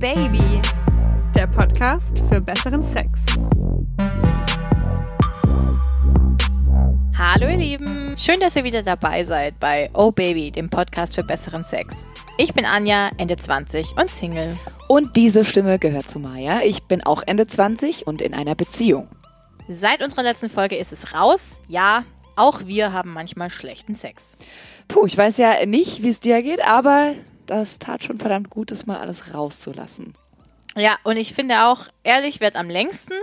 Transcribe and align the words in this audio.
Baby, 0.00 0.62
der 1.34 1.46
Podcast 1.46 2.18
für 2.30 2.40
besseren 2.40 2.82
Sex. 2.82 3.20
Hallo 7.18 7.46
ihr 7.46 7.58
Lieben, 7.58 8.14
schön, 8.16 8.40
dass 8.40 8.56
ihr 8.56 8.64
wieder 8.64 8.82
dabei 8.82 9.24
seid 9.24 9.60
bei 9.60 9.90
Oh 9.92 10.10
Baby, 10.10 10.52
dem 10.52 10.70
Podcast 10.70 11.16
für 11.16 11.22
besseren 11.22 11.64
Sex. 11.64 11.94
Ich 12.38 12.54
bin 12.54 12.64
Anja, 12.64 13.10
Ende 13.18 13.36
20 13.36 13.98
und 13.98 14.08
Single. 14.08 14.54
Und 14.88 15.16
diese 15.16 15.44
Stimme 15.44 15.78
gehört 15.78 16.08
zu 16.08 16.18
Maya. 16.18 16.62
Ich 16.62 16.84
bin 16.84 17.02
auch 17.02 17.22
Ende 17.26 17.46
20 17.46 18.06
und 18.06 18.22
in 18.22 18.32
einer 18.32 18.54
Beziehung. 18.54 19.06
Seit 19.68 20.02
unserer 20.02 20.22
letzten 20.22 20.48
Folge 20.48 20.76
ist 20.76 20.92
es 20.92 21.12
raus. 21.12 21.60
Ja, 21.68 22.04
auch 22.36 22.64
wir 22.64 22.94
haben 22.94 23.12
manchmal 23.12 23.50
schlechten 23.50 23.94
Sex. 23.94 24.38
Puh, 24.88 25.04
ich 25.04 25.18
weiß 25.18 25.36
ja 25.36 25.66
nicht, 25.66 26.02
wie 26.02 26.08
es 26.08 26.20
dir 26.20 26.40
geht, 26.40 26.64
aber 26.64 27.16
das 27.50 27.78
tat 27.78 28.04
schon 28.04 28.18
verdammt 28.18 28.50
gut, 28.50 28.70
das 28.70 28.86
mal 28.86 28.98
alles 28.98 29.34
rauszulassen. 29.34 30.14
Ja, 30.76 30.96
und 31.02 31.16
ich 31.16 31.34
finde 31.34 31.64
auch, 31.64 31.88
ehrlich 32.04 32.40
wird 32.40 32.54
am 32.54 32.70
längsten. 32.70 33.14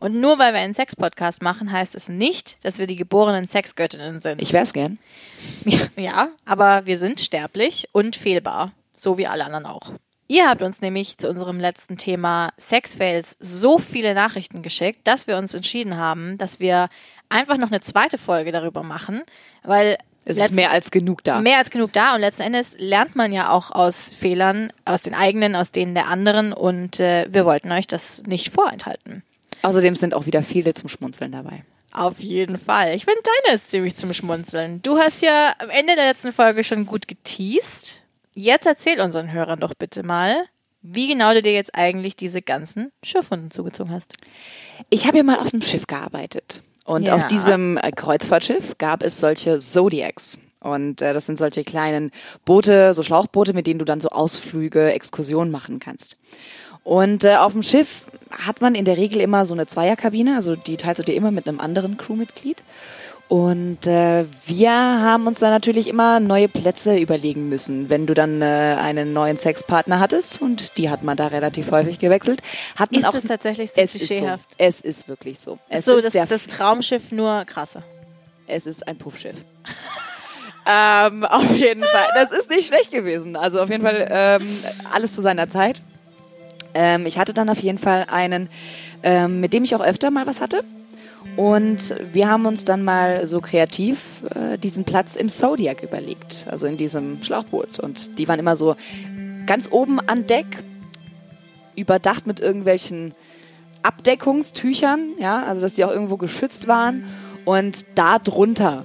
Und 0.00 0.20
nur 0.20 0.38
weil 0.38 0.52
wir 0.52 0.60
einen 0.60 0.74
Sex-Podcast 0.74 1.42
machen, 1.42 1.72
heißt 1.72 1.94
es 1.94 2.08
nicht, 2.08 2.62
dass 2.62 2.78
wir 2.78 2.86
die 2.86 2.96
geborenen 2.96 3.48
Sexgöttinnen 3.48 4.20
sind. 4.20 4.40
Ich 4.42 4.52
wär's 4.52 4.72
gern. 4.72 4.98
Ja, 5.96 6.28
aber 6.44 6.84
wir 6.86 6.98
sind 6.98 7.20
sterblich 7.20 7.88
und 7.92 8.16
fehlbar. 8.16 8.72
So 8.94 9.16
wie 9.16 9.26
alle 9.26 9.44
anderen 9.44 9.66
auch. 9.66 9.92
Ihr 10.28 10.48
habt 10.48 10.62
uns 10.62 10.82
nämlich 10.82 11.16
zu 11.18 11.28
unserem 11.28 11.58
letzten 11.58 11.96
Thema 11.96 12.52
Sexfails 12.58 13.36
so 13.40 13.78
viele 13.78 14.14
Nachrichten 14.14 14.62
geschickt, 14.62 15.00
dass 15.04 15.26
wir 15.26 15.38
uns 15.38 15.54
entschieden 15.54 15.96
haben, 15.96 16.38
dass 16.38 16.60
wir 16.60 16.88
einfach 17.30 17.56
noch 17.56 17.70
eine 17.70 17.80
zweite 17.80 18.18
Folge 18.18 18.52
darüber 18.52 18.82
machen, 18.82 19.22
weil 19.62 19.98
es 20.24 20.38
ist 20.38 20.52
mehr 20.52 20.70
als 20.70 20.90
genug 20.90 21.24
da. 21.24 21.40
Mehr 21.40 21.58
als 21.58 21.70
genug 21.70 21.92
da 21.92 22.14
und 22.14 22.20
letzten 22.20 22.42
Endes 22.42 22.76
lernt 22.78 23.16
man 23.16 23.32
ja 23.32 23.50
auch 23.50 23.70
aus 23.70 24.12
Fehlern, 24.12 24.72
aus 24.84 25.02
den 25.02 25.14
eigenen, 25.14 25.56
aus 25.56 25.72
denen 25.72 25.94
der 25.94 26.08
anderen 26.08 26.52
und 26.52 27.00
äh, 27.00 27.26
wir 27.30 27.44
wollten 27.44 27.72
euch 27.72 27.86
das 27.86 28.22
nicht 28.24 28.50
vorenthalten. 28.50 29.22
Außerdem 29.62 29.94
sind 29.94 30.14
auch 30.14 30.26
wieder 30.26 30.42
viele 30.42 30.74
zum 30.74 30.88
Schmunzeln 30.88 31.32
dabei. 31.32 31.64
Auf 31.92 32.20
jeden 32.20 32.58
Fall. 32.58 32.94
Ich 32.94 33.04
finde 33.04 33.20
deine 33.44 33.56
ist 33.56 33.70
ziemlich 33.70 33.96
zum 33.96 34.12
Schmunzeln. 34.12 34.80
Du 34.82 34.98
hast 34.98 35.22
ja 35.22 35.54
am 35.58 35.70
Ende 35.70 35.96
der 35.96 36.06
letzten 36.06 36.32
Folge 36.32 36.62
schon 36.64 36.86
gut 36.86 37.08
geteased. 37.08 38.00
Jetzt 38.32 38.66
erzähl 38.66 39.00
unseren 39.00 39.32
Hörern 39.32 39.60
doch 39.60 39.74
bitte 39.74 40.04
mal, 40.04 40.44
wie 40.82 41.08
genau 41.08 41.34
du 41.34 41.42
dir 41.42 41.52
jetzt 41.52 41.74
eigentlich 41.74 42.16
diese 42.16 42.42
ganzen 42.42 42.92
Schiffwunden 43.02 43.50
zugezogen 43.50 43.92
hast. 43.92 44.14
Ich 44.88 45.06
habe 45.06 45.18
ja 45.18 45.24
mal 45.24 45.40
auf 45.40 45.52
einem 45.52 45.62
Schiff 45.62 45.86
gearbeitet. 45.86 46.62
Und 46.90 47.06
ja. 47.06 47.14
auf 47.14 47.28
diesem 47.28 47.76
äh, 47.76 47.92
Kreuzfahrtschiff 47.92 48.76
gab 48.78 49.04
es 49.04 49.20
solche 49.20 49.60
Zodiacs. 49.60 50.40
Und 50.58 51.00
äh, 51.00 51.14
das 51.14 51.24
sind 51.24 51.38
solche 51.38 51.62
kleinen 51.62 52.10
Boote, 52.44 52.94
so 52.94 53.04
Schlauchboote, 53.04 53.52
mit 53.52 53.68
denen 53.68 53.78
du 53.78 53.84
dann 53.84 54.00
so 54.00 54.08
Ausflüge, 54.08 54.92
Exkursionen 54.92 55.52
machen 55.52 55.78
kannst. 55.78 56.16
Und 56.82 57.22
äh, 57.22 57.36
auf 57.36 57.52
dem 57.52 57.62
Schiff 57.62 58.06
hat 58.32 58.60
man 58.60 58.74
in 58.74 58.84
der 58.84 58.96
Regel 58.96 59.20
immer 59.20 59.46
so 59.46 59.54
eine 59.54 59.68
Zweierkabine, 59.68 60.34
also 60.34 60.56
die 60.56 60.76
teilst 60.76 60.98
du 60.98 61.04
dir 61.04 61.14
immer 61.14 61.30
mit 61.30 61.46
einem 61.46 61.60
anderen 61.60 61.96
Crewmitglied. 61.96 62.60
Und 63.30 63.86
äh, 63.86 64.24
wir 64.44 64.72
haben 64.72 65.28
uns 65.28 65.38
da 65.38 65.50
natürlich 65.50 65.86
immer 65.86 66.18
neue 66.18 66.48
Plätze 66.48 66.98
überlegen 66.98 67.48
müssen. 67.48 67.88
Wenn 67.88 68.08
du 68.08 68.12
dann 68.12 68.42
äh, 68.42 68.44
einen 68.44 69.12
neuen 69.12 69.36
Sexpartner 69.36 70.00
hattest, 70.00 70.42
und 70.42 70.76
die 70.78 70.90
hat 70.90 71.04
man 71.04 71.16
da 71.16 71.28
relativ 71.28 71.70
häufig 71.70 72.00
gewechselt, 72.00 72.42
hat 72.74 72.90
man 72.90 72.98
ist 72.98 73.06
auch... 73.06 73.14
Ist 73.14 73.22
es 73.22 73.28
tatsächlich 73.28 73.70
so 73.70 73.80
es 73.80 73.92
klischeehaft? 73.92 74.44
Ist 74.50 74.58
so, 74.58 74.64
es 74.64 74.80
ist 74.80 75.08
wirklich 75.08 75.38
so. 75.38 75.60
Es 75.68 75.84
so, 75.84 75.94
ist 75.94 76.12
das, 76.12 76.28
das 76.28 76.46
Traumschiff 76.48 77.12
nur 77.12 77.44
krasser. 77.44 77.84
Es 78.48 78.66
ist 78.66 78.88
ein 78.88 78.98
Puffschiff. 78.98 79.36
ähm, 80.66 81.24
auf 81.24 81.54
jeden 81.54 81.84
Fall. 81.84 82.08
Das 82.16 82.32
ist 82.32 82.50
nicht 82.50 82.66
schlecht 82.66 82.90
gewesen. 82.90 83.36
Also 83.36 83.60
auf 83.60 83.70
jeden 83.70 83.84
Fall 83.84 84.08
ähm, 84.10 84.48
alles 84.92 85.14
zu 85.14 85.22
seiner 85.22 85.48
Zeit. 85.48 85.82
Ähm, 86.74 87.06
ich 87.06 87.16
hatte 87.16 87.32
dann 87.32 87.48
auf 87.48 87.60
jeden 87.60 87.78
Fall 87.78 88.06
einen, 88.10 88.48
ähm, 89.04 89.38
mit 89.38 89.52
dem 89.52 89.62
ich 89.62 89.76
auch 89.76 89.82
öfter 89.82 90.10
mal 90.10 90.26
was 90.26 90.40
hatte. 90.40 90.64
Und 91.36 91.94
wir 92.12 92.28
haben 92.28 92.46
uns 92.46 92.64
dann 92.64 92.82
mal 92.82 93.26
so 93.26 93.40
kreativ 93.40 94.22
äh, 94.34 94.58
diesen 94.58 94.84
Platz 94.84 95.16
im 95.16 95.28
Zodiac 95.28 95.82
überlegt, 95.82 96.46
also 96.50 96.66
in 96.66 96.76
diesem 96.76 97.22
Schlauchboot. 97.22 97.78
Und 97.78 98.18
die 98.18 98.28
waren 98.28 98.38
immer 98.38 98.56
so 98.56 98.76
ganz 99.46 99.70
oben 99.70 100.00
an 100.00 100.26
Deck, 100.26 100.46
überdacht 101.76 102.26
mit 102.26 102.40
irgendwelchen 102.40 103.14
Abdeckungstüchern, 103.82 105.14
ja, 105.18 105.42
also 105.44 105.62
dass 105.62 105.74
die 105.74 105.84
auch 105.84 105.90
irgendwo 105.90 106.16
geschützt 106.16 106.68
waren. 106.68 107.04
Und 107.44 107.86
da 107.98 108.18
drunter, 108.18 108.84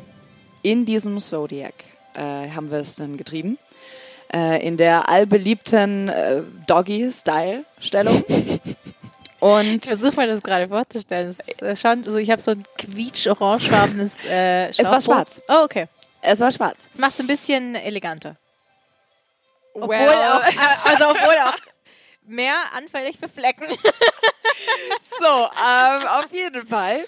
in 0.62 0.86
diesem 0.86 1.20
Zodiac, 1.20 1.74
äh, 2.14 2.50
haben 2.50 2.72
wir 2.72 2.80
es 2.80 2.96
dann 2.96 3.18
getrieben. 3.18 3.58
Äh, 4.34 4.66
in 4.66 4.78
der 4.78 5.10
allbeliebten 5.10 6.10
äh, 6.10 6.42
Doggy-Style-Stellung. 6.68 8.24
Und 9.46 9.86
ich 9.86 9.86
versuche 9.86 10.16
mir 10.16 10.26
das 10.26 10.42
gerade 10.42 10.68
vorzustellen. 10.68 11.30
Es 11.30 11.40
ist 11.40 11.82
schon, 11.82 12.04
also 12.04 12.18
ich 12.18 12.32
habe 12.32 12.42
so 12.42 12.52
ein 12.52 12.64
quietsch-orangefarbenes 12.80 14.26
äh, 14.26 14.70
Es 14.70 14.80
war 14.80 15.00
schwarz. 15.00 15.40
Oh, 15.48 15.64
okay. 15.64 15.88
Es 16.24 16.40
war 16.40 16.52
schwarz. 16.52 16.90
Es 16.92 16.98
macht 16.98 17.14
es 17.14 17.20
ein 17.20 17.28
bisschen 17.28 17.76
eleganter. 17.76 18.38
Obwohl 19.76 19.90
Well. 19.90 20.08
auch, 20.08 20.48
äh, 20.48 20.90
also 20.90 21.10
obwohl 21.10 21.36
auch 21.44 21.75
mehr 22.28 22.56
anfällig 22.76 23.18
für 23.18 23.30
Flecken. 23.30 23.66
So, 25.20 25.26
ähm, 25.26 26.08
auf 26.08 26.32
jeden 26.34 26.68
Fall. 26.68 27.06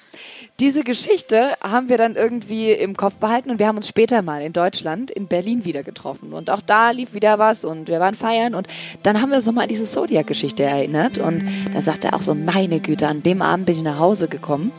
Diese 0.60 0.84
Geschichte 0.84 1.56
haben 1.62 1.90
wir 1.90 1.98
dann 1.98 2.16
irgendwie 2.16 2.72
im 2.72 2.96
Kopf 2.96 3.16
behalten 3.16 3.50
und 3.50 3.60
wir 3.60 3.68
haben 3.68 3.76
uns 3.78 3.88
später 3.88 4.22
mal 4.22 4.42
in 4.42 4.54
Deutschland, 4.54 5.12
in 5.12 5.28
Berlin 5.28 5.66
wieder 5.66 5.84
getroffen. 5.84 6.34
Und 6.34 6.50
auch 6.50 6.62
da 6.62 6.92
lief 6.92 7.14
wieder 7.14 7.38
was 7.40 7.66
und 7.66 7.88
wir 7.88 8.00
waren 8.00 8.16
feiern 8.16 8.56
und 8.56 8.68
dann 9.04 9.22
haben 9.22 9.30
wir 9.30 9.36
uns 9.38 9.46
nochmal 9.46 9.64
an 9.64 9.70
diese 9.70 9.84
Zodiac-Geschichte 9.86 10.64
erinnert 10.64 11.18
und 11.18 11.44
da 11.74 11.82
sagte 11.82 12.08
er 12.10 12.14
auch 12.16 12.22
so, 12.22 12.34
meine 12.34 12.80
Güte, 12.80 13.08
an 13.08 13.24
dem 13.24 13.42
Abend 13.42 13.66
bin 13.66 13.76
ich 13.76 13.82
nach 13.84 14.00
Hause 14.00 14.28
gekommen, 14.28 14.72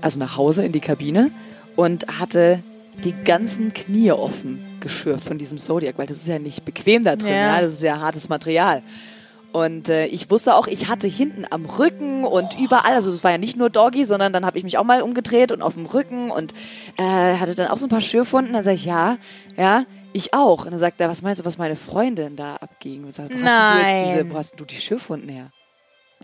also 0.00 0.18
nach 0.18 0.36
Hause 0.36 0.64
in 0.64 0.72
die 0.72 0.80
Kabine 0.80 1.30
und 1.76 2.06
hatte 2.20 2.62
die 3.02 3.12
ganzen 3.24 3.72
Knie 3.74 4.12
offen 4.12 4.78
geschürft 4.80 5.26
von 5.26 5.38
diesem 5.38 5.58
Zodiac, 5.58 5.98
weil 5.98 6.06
das 6.06 6.18
ist 6.18 6.28
ja 6.28 6.38
nicht 6.38 6.64
bequem 6.64 7.04
da 7.04 7.16
drin, 7.16 7.28
Ja. 7.30 7.56
ja, 7.56 7.60
das 7.60 7.74
ist 7.74 7.82
ja 7.82 8.00
hartes 8.00 8.28
Material. 8.28 8.82
Und 9.54 9.88
äh, 9.88 10.06
ich 10.06 10.32
wusste 10.32 10.56
auch, 10.56 10.66
ich 10.66 10.88
hatte 10.88 11.06
hinten 11.06 11.46
am 11.48 11.66
Rücken 11.66 12.24
und 12.24 12.58
überall, 12.58 12.94
also 12.94 13.12
es 13.12 13.22
war 13.22 13.30
ja 13.30 13.38
nicht 13.38 13.56
nur 13.56 13.70
Doggy, 13.70 14.04
sondern 14.04 14.32
dann 14.32 14.44
habe 14.44 14.58
ich 14.58 14.64
mich 14.64 14.78
auch 14.78 14.82
mal 14.82 15.00
umgedreht 15.00 15.52
und 15.52 15.62
auf 15.62 15.74
dem 15.74 15.86
Rücken 15.86 16.32
und 16.32 16.54
äh, 16.96 17.36
hatte 17.36 17.54
dann 17.54 17.68
auch 17.68 17.76
so 17.76 17.86
ein 17.86 17.88
paar 17.88 18.00
Schürfwunden. 18.00 18.52
Dann 18.52 18.64
sage 18.64 18.74
ich, 18.74 18.84
ja, 18.84 19.16
ja, 19.56 19.84
ich 20.12 20.34
auch. 20.34 20.64
Und 20.64 20.72
dann 20.72 20.80
sagt 20.80 21.00
er, 21.00 21.08
was 21.08 21.22
meinst 21.22 21.40
du, 21.40 21.44
was 21.44 21.56
meine 21.56 21.76
Freundin 21.76 22.34
da 22.34 22.56
abging? 22.56 23.04
Und 23.04 23.14
sagt, 23.14 23.30
wo 23.32 23.44
hast 23.44 23.76
du 23.76 23.86
jetzt 23.86 24.06
diese, 24.06 24.30
wo 24.30 24.36
hast 24.36 24.58
du 24.58 24.64
die 24.64 24.80
Schürfwunden 24.80 25.28
her? 25.28 25.52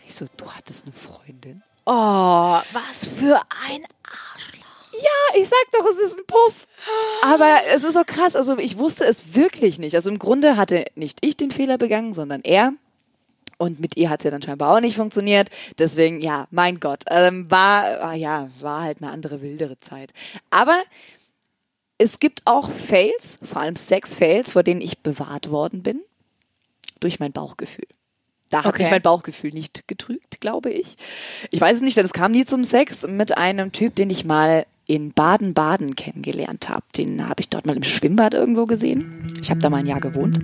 Ich 0.05 0.13
so, 0.13 0.27
du 0.37 0.51
hattest 0.51 0.87
eine 0.87 0.93
Freundin? 0.93 1.63
Oh, 1.87 2.59
was 2.73 3.07
für 3.07 3.41
ein 3.65 3.85
Arschloch. 4.03 4.67
Ja, 4.93 5.41
ich 5.41 5.49
sag 5.49 5.71
doch, 5.71 5.87
es 5.89 5.99
ist 6.01 6.19
ein 6.19 6.27
Puff. 6.27 6.67
Aber 7.23 7.59
es 7.73 7.85
ist 7.85 7.95
so 7.95 8.03
krass, 8.05 8.35
also 8.35 8.59
ich 8.59 8.77
wusste 8.77 9.05
es 9.05 9.37
wirklich 9.37 9.79
nicht. 9.79 9.95
Also 9.95 10.11
im 10.11 10.19
Grunde 10.19 10.57
hatte 10.57 10.87
nicht 10.97 11.19
ich 11.21 11.37
den 11.37 11.53
Fehler 11.53 11.79
begangen, 11.79 12.13
sondern 12.13 12.41
er. 12.43 12.73
Und 13.61 13.79
mit 13.79 13.99
ihr 13.99 14.09
hat 14.09 14.21
es 14.21 14.25
ja 14.25 14.31
dann 14.31 14.41
scheinbar 14.41 14.75
auch 14.75 14.81
nicht 14.81 14.97
funktioniert. 14.97 15.51
Deswegen, 15.79 16.23
ja, 16.23 16.49
mein 16.51 16.81
Gott, 16.81 17.05
ähm, 17.11 17.51
war, 17.51 17.85
ah, 18.01 18.15
ja, 18.15 18.49
war 18.61 18.83
halt 18.83 19.03
eine 19.03 19.11
andere, 19.13 19.43
wildere 19.43 19.79
Zeit. 19.81 20.15
Aber 20.49 20.83
es 21.99 22.21
gibt 22.21 22.41
auch 22.47 22.71
Fails, 22.71 23.39
vor 23.43 23.61
allem 23.61 23.77
Sex-Fails, 23.77 24.53
vor 24.53 24.63
denen 24.63 24.81
ich 24.81 25.01
bewahrt 25.01 25.51
worden 25.51 25.83
bin. 25.83 26.01
Durch 27.01 27.21
mein 27.21 27.33
Bauchgefühl. 27.33 27.87
Da 28.49 28.61
hat 28.65 28.67
Okay. 28.75 28.85
mich 28.85 28.91
mein 28.93 29.03
Bauchgefühl 29.03 29.51
nicht 29.51 29.87
getrügt, 29.87 30.41
glaube 30.41 30.71
ich. 30.71 30.97
Ich 31.51 31.61
weiß 31.61 31.77
es 31.77 31.83
nicht, 31.83 31.99
denn 31.99 32.07
es 32.07 32.15
kam 32.15 32.33
nie 32.33 32.47
zum 32.47 32.65
Sex 32.65 33.07
mit 33.07 33.37
einem 33.37 33.73
Typ, 33.73 33.95
den 33.95 34.09
ich 34.09 34.25
mal 34.25 34.65
in 34.87 35.13
Baden-Baden 35.13 35.95
kennengelernt 35.97 36.69
habe. 36.71 36.83
Den 36.97 37.29
habe 37.29 37.43
ich 37.43 37.51
dort 37.51 37.67
mal 37.67 37.77
im 37.77 37.83
Schwimmbad 37.85 38.33
irgendwo 38.33 38.65
gesehen. 38.65 39.27
Ich 39.43 39.51
habe 39.51 39.61
da 39.61 39.69
mal 39.69 39.77
ein 39.79 39.87
Jahr 39.87 40.01
gewohnt. 40.01 40.41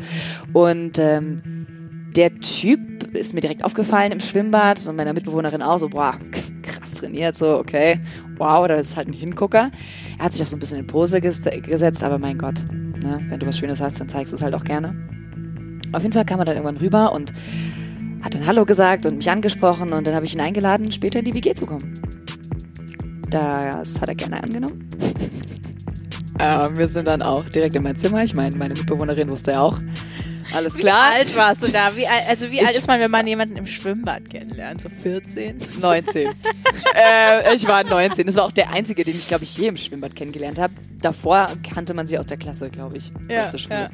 Und 0.53 0.99
ähm, 0.99 2.13
der 2.17 2.39
Typ 2.41 2.96
ist 3.17 3.35
mir 3.35 3.41
direkt 3.41 3.65
aufgefallen 3.65 4.13
im 4.13 4.21
Schwimmbad 4.21 4.87
und 4.87 4.97
meiner 4.97 5.13
Mitbewohnerin 5.13 5.63
auch 5.63 5.79
so, 5.79 5.89
boah, 5.89 6.19
krass 6.63 6.95
trainiert, 6.95 7.37
so, 7.37 7.59
okay, 7.59 8.01
wow, 8.37 8.67
das 8.69 8.89
ist 8.89 8.97
halt 8.97 9.09
ein 9.09 9.13
Hingucker. 9.13 9.71
Er 10.19 10.25
hat 10.25 10.33
sich 10.33 10.43
auch 10.43 10.47
so 10.47 10.57
ein 10.57 10.61
bisschen 10.61 10.79
in 10.79 10.87
Pose 10.87 11.21
ges 11.21 11.43
gesetzt, 11.43 12.03
aber 12.05 12.19
mein 12.19 12.39
Gott, 12.39 12.65
ne, 12.71 13.25
wenn 13.29 13.41
du 13.41 13.47
was 13.47 13.59
Schönes 13.59 13.81
hast, 13.81 14.01
dann 14.01 14.09
zeigst 14.09 14.33
du 14.33 14.37
es 14.37 14.43
halt 14.43 14.55
auch 14.55 14.65
gerne. 14.65 14.95
Auf 15.93 16.03
jeden 16.03 16.13
Fall 16.13 16.25
kam 16.25 16.39
er 16.41 16.45
dann 16.45 16.57
irgendwann 16.57 16.77
rüber 16.79 17.13
und 17.13 17.33
hat 18.23 18.35
dann 18.35 18.47
Hallo 18.47 18.65
gesagt 18.65 19.07
und 19.07 19.17
mich 19.17 19.31
angesprochen 19.31 19.93
und 19.93 20.07
dann 20.07 20.15
habe 20.15 20.27
ich 20.27 20.35
ihn 20.35 20.41
eingeladen, 20.41 20.91
später 20.91 21.21
in 21.21 21.25
die 21.25 21.35
WG 21.35 21.55
zu 21.55 21.65
kommen. 21.65 21.95
Das 23.31 24.01
hat 24.01 24.09
er 24.09 24.15
gerne 24.15 24.43
angenommen. 24.43 24.89
Ähm, 26.39 26.77
wir 26.77 26.89
sind 26.89 27.09
dann 27.09 27.23
auch 27.23 27.45
direkt 27.49 27.75
in 27.75 27.83
mein 27.83 27.97
Zimmer. 27.97 28.23
Ich 28.23 28.35
meine, 28.35 28.57
meine 28.57 28.75
Mitbewohnerin 28.75 29.33
wusste 29.33 29.53
ja 29.53 29.63
auch. 29.63 29.79
Alles 30.57 30.75
Wie 30.75 30.81
klar. 30.81 31.13
alt 31.13 31.37
warst 31.37 31.63
du 31.63 31.69
da? 31.71 31.95
Wie 31.95 32.07
alt, 32.07 32.27
also 32.27 32.51
wie 32.51 32.61
alt 32.61 32.71
Ich- 32.71 32.79
ist 32.79 32.87
man, 32.89 32.99
wenn 32.99 33.11
man 33.11 33.27
jemanden 33.27 33.57
im 33.57 33.67
Schwimmbad 33.67 34.31
kennenlernt? 34.31 34.81
So 34.81 34.89
14? 34.89 35.59
19. 35.81 36.31
äh, 36.95 37.55
ich 37.55 37.69
war 37.69 37.85
19. 37.85 38.27
Das 38.27 38.37
war 38.37 38.45
auch 38.45 38.53
der 38.53 38.71
einzige, 38.71 39.05
den 39.05 39.17
ich, 39.17 39.29
glaube 39.29 39.45
ich, 39.45 39.55
je 39.59 39.69
im 39.69 39.77
Schwimmbad 39.77 40.17
kennengelernt 40.17 40.59
habe. 40.59 40.73
Davor 41.03 41.49
kannte 41.75 41.93
man 41.93 42.07
sie 42.07 42.19
aus 42.19 42.25
der 42.27 42.39
Klasse, 42.39 42.71
glaube 42.71 42.97
ich. 42.97 43.11
Ja, 43.29 43.45
aus 43.45 43.51
der 43.51 43.59
Schule. 43.59 43.87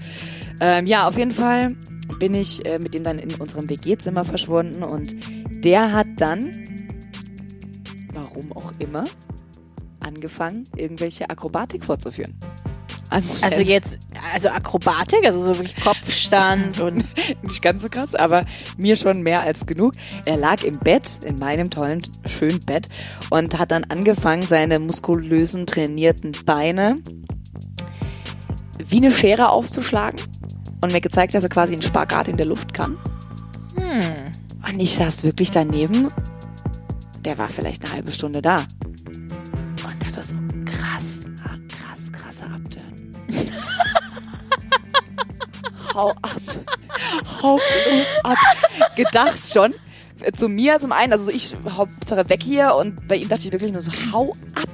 Ähm, 0.61 0.87
ja, 0.87 1.09
auf 1.09 1.19
jeden 1.19 1.33
Fall 1.33 1.69
bin 2.21 2.35
ich 2.35 2.65
äh, 2.65 2.79
mit 2.79 2.95
ihm 2.95 3.03
dann 3.03 3.19
in 3.19 3.35
unserem 3.35 3.69
WG-Zimmer 3.69 4.25
verschwunden 4.25 4.85
und 4.85 5.17
der 5.65 5.91
hat 5.93 6.07
dann, 6.19 6.53
warum 8.15 8.53
auch 8.53 8.71
immer, 8.79 9.05
angefangen, 10.01 10.65
irgendwelche 10.77 11.29
Akrobatik 11.29 11.85
vorzuführen. 11.85 12.35
Also, 13.11 13.33
Also 13.43 13.63
jetzt, 13.63 13.99
also 14.33 14.49
Akrobatik, 14.49 15.25
also 15.25 15.43
so 15.43 15.55
wirklich 15.59 15.77
Kopfstand 15.77 16.81
und 16.81 17.05
nicht 17.43 17.63
ganz 17.63 17.83
so 17.83 17.89
krass, 17.89 18.15
aber 18.15 18.45
mir 18.77 18.97
schon 18.97 19.23
mehr 19.23 19.43
als 19.43 19.67
genug. 19.67 19.93
Er 20.25 20.37
lag 20.37 20.63
im 20.65 20.79
Bett, 20.79 21.21
in 21.25 21.37
meinem 21.37 21.71
tollen, 21.71 22.01
schönen 22.29 22.61
Bett 22.61 22.89
und 23.31 23.59
hat 23.59 23.71
dann 23.71 23.85
angefangen, 23.85 24.43
seine 24.43 24.79
muskulösen, 24.79 25.67
trainierten 25.67 26.33
Beine 26.45 26.99
wie 28.89 28.97
eine 28.97 29.13
Schere 29.13 29.51
aufzuschlagen 29.51 30.21
und 30.81 30.93
mir 30.93 31.01
gezeigt, 31.01 31.35
dass 31.35 31.43
er 31.45 31.49
quasi 31.49 31.75
einen 31.75 31.83
Spagat 31.83 32.29
in 32.29 32.37
der 32.37 32.47
Luft 32.47 32.75
kann. 32.75 32.99
hm, 33.77 34.33
Und 34.67 34.81
ich 34.81 34.95
saß 34.95 35.23
wirklich 35.23 35.51
daneben. 35.51 36.09
Der 37.21 37.39
war 37.39 37.49
vielleicht 37.49 37.85
eine 37.85 37.93
halbe 37.95 38.11
Stunde 38.11 38.43
da. 38.43 38.57
Und 38.57 40.03
dachte 40.03 40.23
so, 40.23 40.35
krass, 40.65 41.27
krass, 41.69 42.13
krasser 42.13 42.47
Abturn. 42.47 42.72
Hau 45.95 46.11
ab. 46.11 46.41
Hau 47.43 47.59
ab. 48.23 48.37
Gedacht 48.97 49.47
schon. 49.53 49.75
Zu 50.37 50.49
mir 50.49 50.79
zum 50.79 50.93
einen, 50.93 51.13
also 51.13 51.31
ich 51.31 51.57
Hauptsache 51.69 52.29
weg 52.29 52.43
hier 52.43 52.77
und 52.77 53.09
bei 53.09 53.17
ihm 53.17 53.29
dachte 53.29 53.45
ich 53.45 53.53
wirklich 53.53 53.73
nur 53.73 53.83
so, 53.83 53.91
hau 54.13 54.33
ab. 54.55 54.71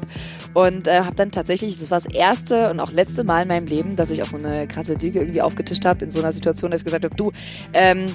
Und 0.54 0.86
äh, 0.86 1.00
habe 1.00 1.16
dann 1.16 1.30
tatsächlich, 1.30 1.78
das 1.78 1.90
war 1.90 1.98
das 1.98 2.06
erste 2.06 2.70
und 2.70 2.80
auch 2.80 2.90
letzte 2.90 3.24
Mal 3.24 3.42
in 3.42 3.48
meinem 3.48 3.66
Leben, 3.66 3.96
dass 3.96 4.10
ich 4.10 4.22
auf 4.22 4.30
so 4.30 4.38
eine 4.38 4.66
krasse 4.66 4.94
Lüge 4.94 5.20
irgendwie 5.20 5.40
aufgetischt 5.40 5.84
habe, 5.84 6.04
in 6.04 6.10
so 6.10 6.18
einer 6.18 6.32
Situation, 6.32 6.70
dass 6.70 6.80
ich 6.80 6.84
gesagt 6.84 7.04
habe, 7.04 7.14
du, 7.14 7.32
ähm, 7.72 8.06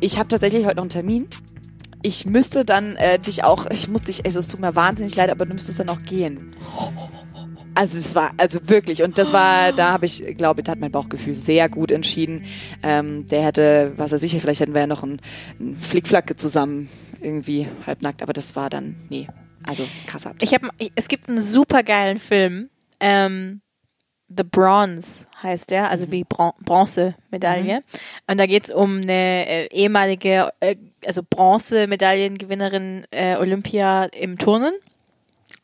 ich 0.00 0.18
habe 0.18 0.28
tatsächlich 0.28 0.64
heute 0.64 0.76
noch 0.76 0.84
einen 0.84 0.90
Termin. 0.90 1.28
Ich 2.02 2.24
müsste 2.24 2.64
dann 2.64 2.92
äh, 2.96 3.18
dich 3.18 3.44
auch, 3.44 3.66
ich 3.66 3.88
muss 3.88 4.02
dich, 4.02 4.24
also 4.24 4.38
es 4.38 4.48
tut 4.48 4.60
mir 4.60 4.74
wahnsinnig 4.74 5.16
leid, 5.16 5.30
aber 5.30 5.44
du 5.44 5.54
müsstest 5.54 5.80
dann 5.80 5.90
auch 5.90 5.98
gehen. 5.98 6.52
Also 7.80 7.96
es 7.96 8.14
war, 8.14 8.34
also 8.36 8.58
wirklich, 8.68 9.02
und 9.02 9.16
das 9.16 9.32
war, 9.32 9.72
da 9.72 9.92
habe 9.92 10.04
ich, 10.04 10.36
glaube 10.36 10.60
ich, 10.60 10.68
hat 10.68 10.78
mein 10.78 10.90
Bauchgefühl 10.90 11.34
sehr 11.34 11.70
gut 11.70 11.90
entschieden. 11.90 12.44
Ähm, 12.82 13.26
der 13.28 13.42
hätte, 13.42 13.94
was 13.96 14.12
weiß 14.12 14.22
ich, 14.22 14.38
vielleicht 14.38 14.60
hätten 14.60 14.74
wir 14.74 14.82
ja 14.82 14.86
noch 14.86 15.02
einen, 15.02 15.18
einen 15.58 15.76
Flickflack 15.76 16.38
zusammen 16.38 16.90
irgendwie 17.22 17.68
halbnackt, 17.86 18.22
aber 18.22 18.34
das 18.34 18.54
war 18.54 18.68
dann, 18.68 18.96
nee, 19.08 19.28
also 19.66 19.88
krasser. 20.06 20.34
ich 20.42 20.52
habe, 20.52 20.68
es 20.94 21.08
gibt 21.08 21.30
einen 21.30 21.40
super 21.40 21.82
geilen 21.82 22.18
Film, 22.18 22.68
ähm, 23.00 23.62
The 24.28 24.44
Bronze 24.44 25.26
heißt 25.42 25.70
der, 25.70 25.88
also 25.88 26.12
wie 26.12 26.24
Bron 26.24 26.52
Bronze-Medaille. 26.60 27.82
Und 28.28 28.38
da 28.38 28.44
geht's 28.44 28.70
um 28.70 29.00
eine 29.00 29.46
äh, 29.46 29.66
ehemalige, 29.72 30.50
äh, 30.60 30.76
also 31.06 31.22
Bronze-Medaillengewinnerin 31.28 33.06
äh, 33.10 33.36
Olympia 33.36 34.04
im 34.04 34.36
Turnen. 34.36 34.74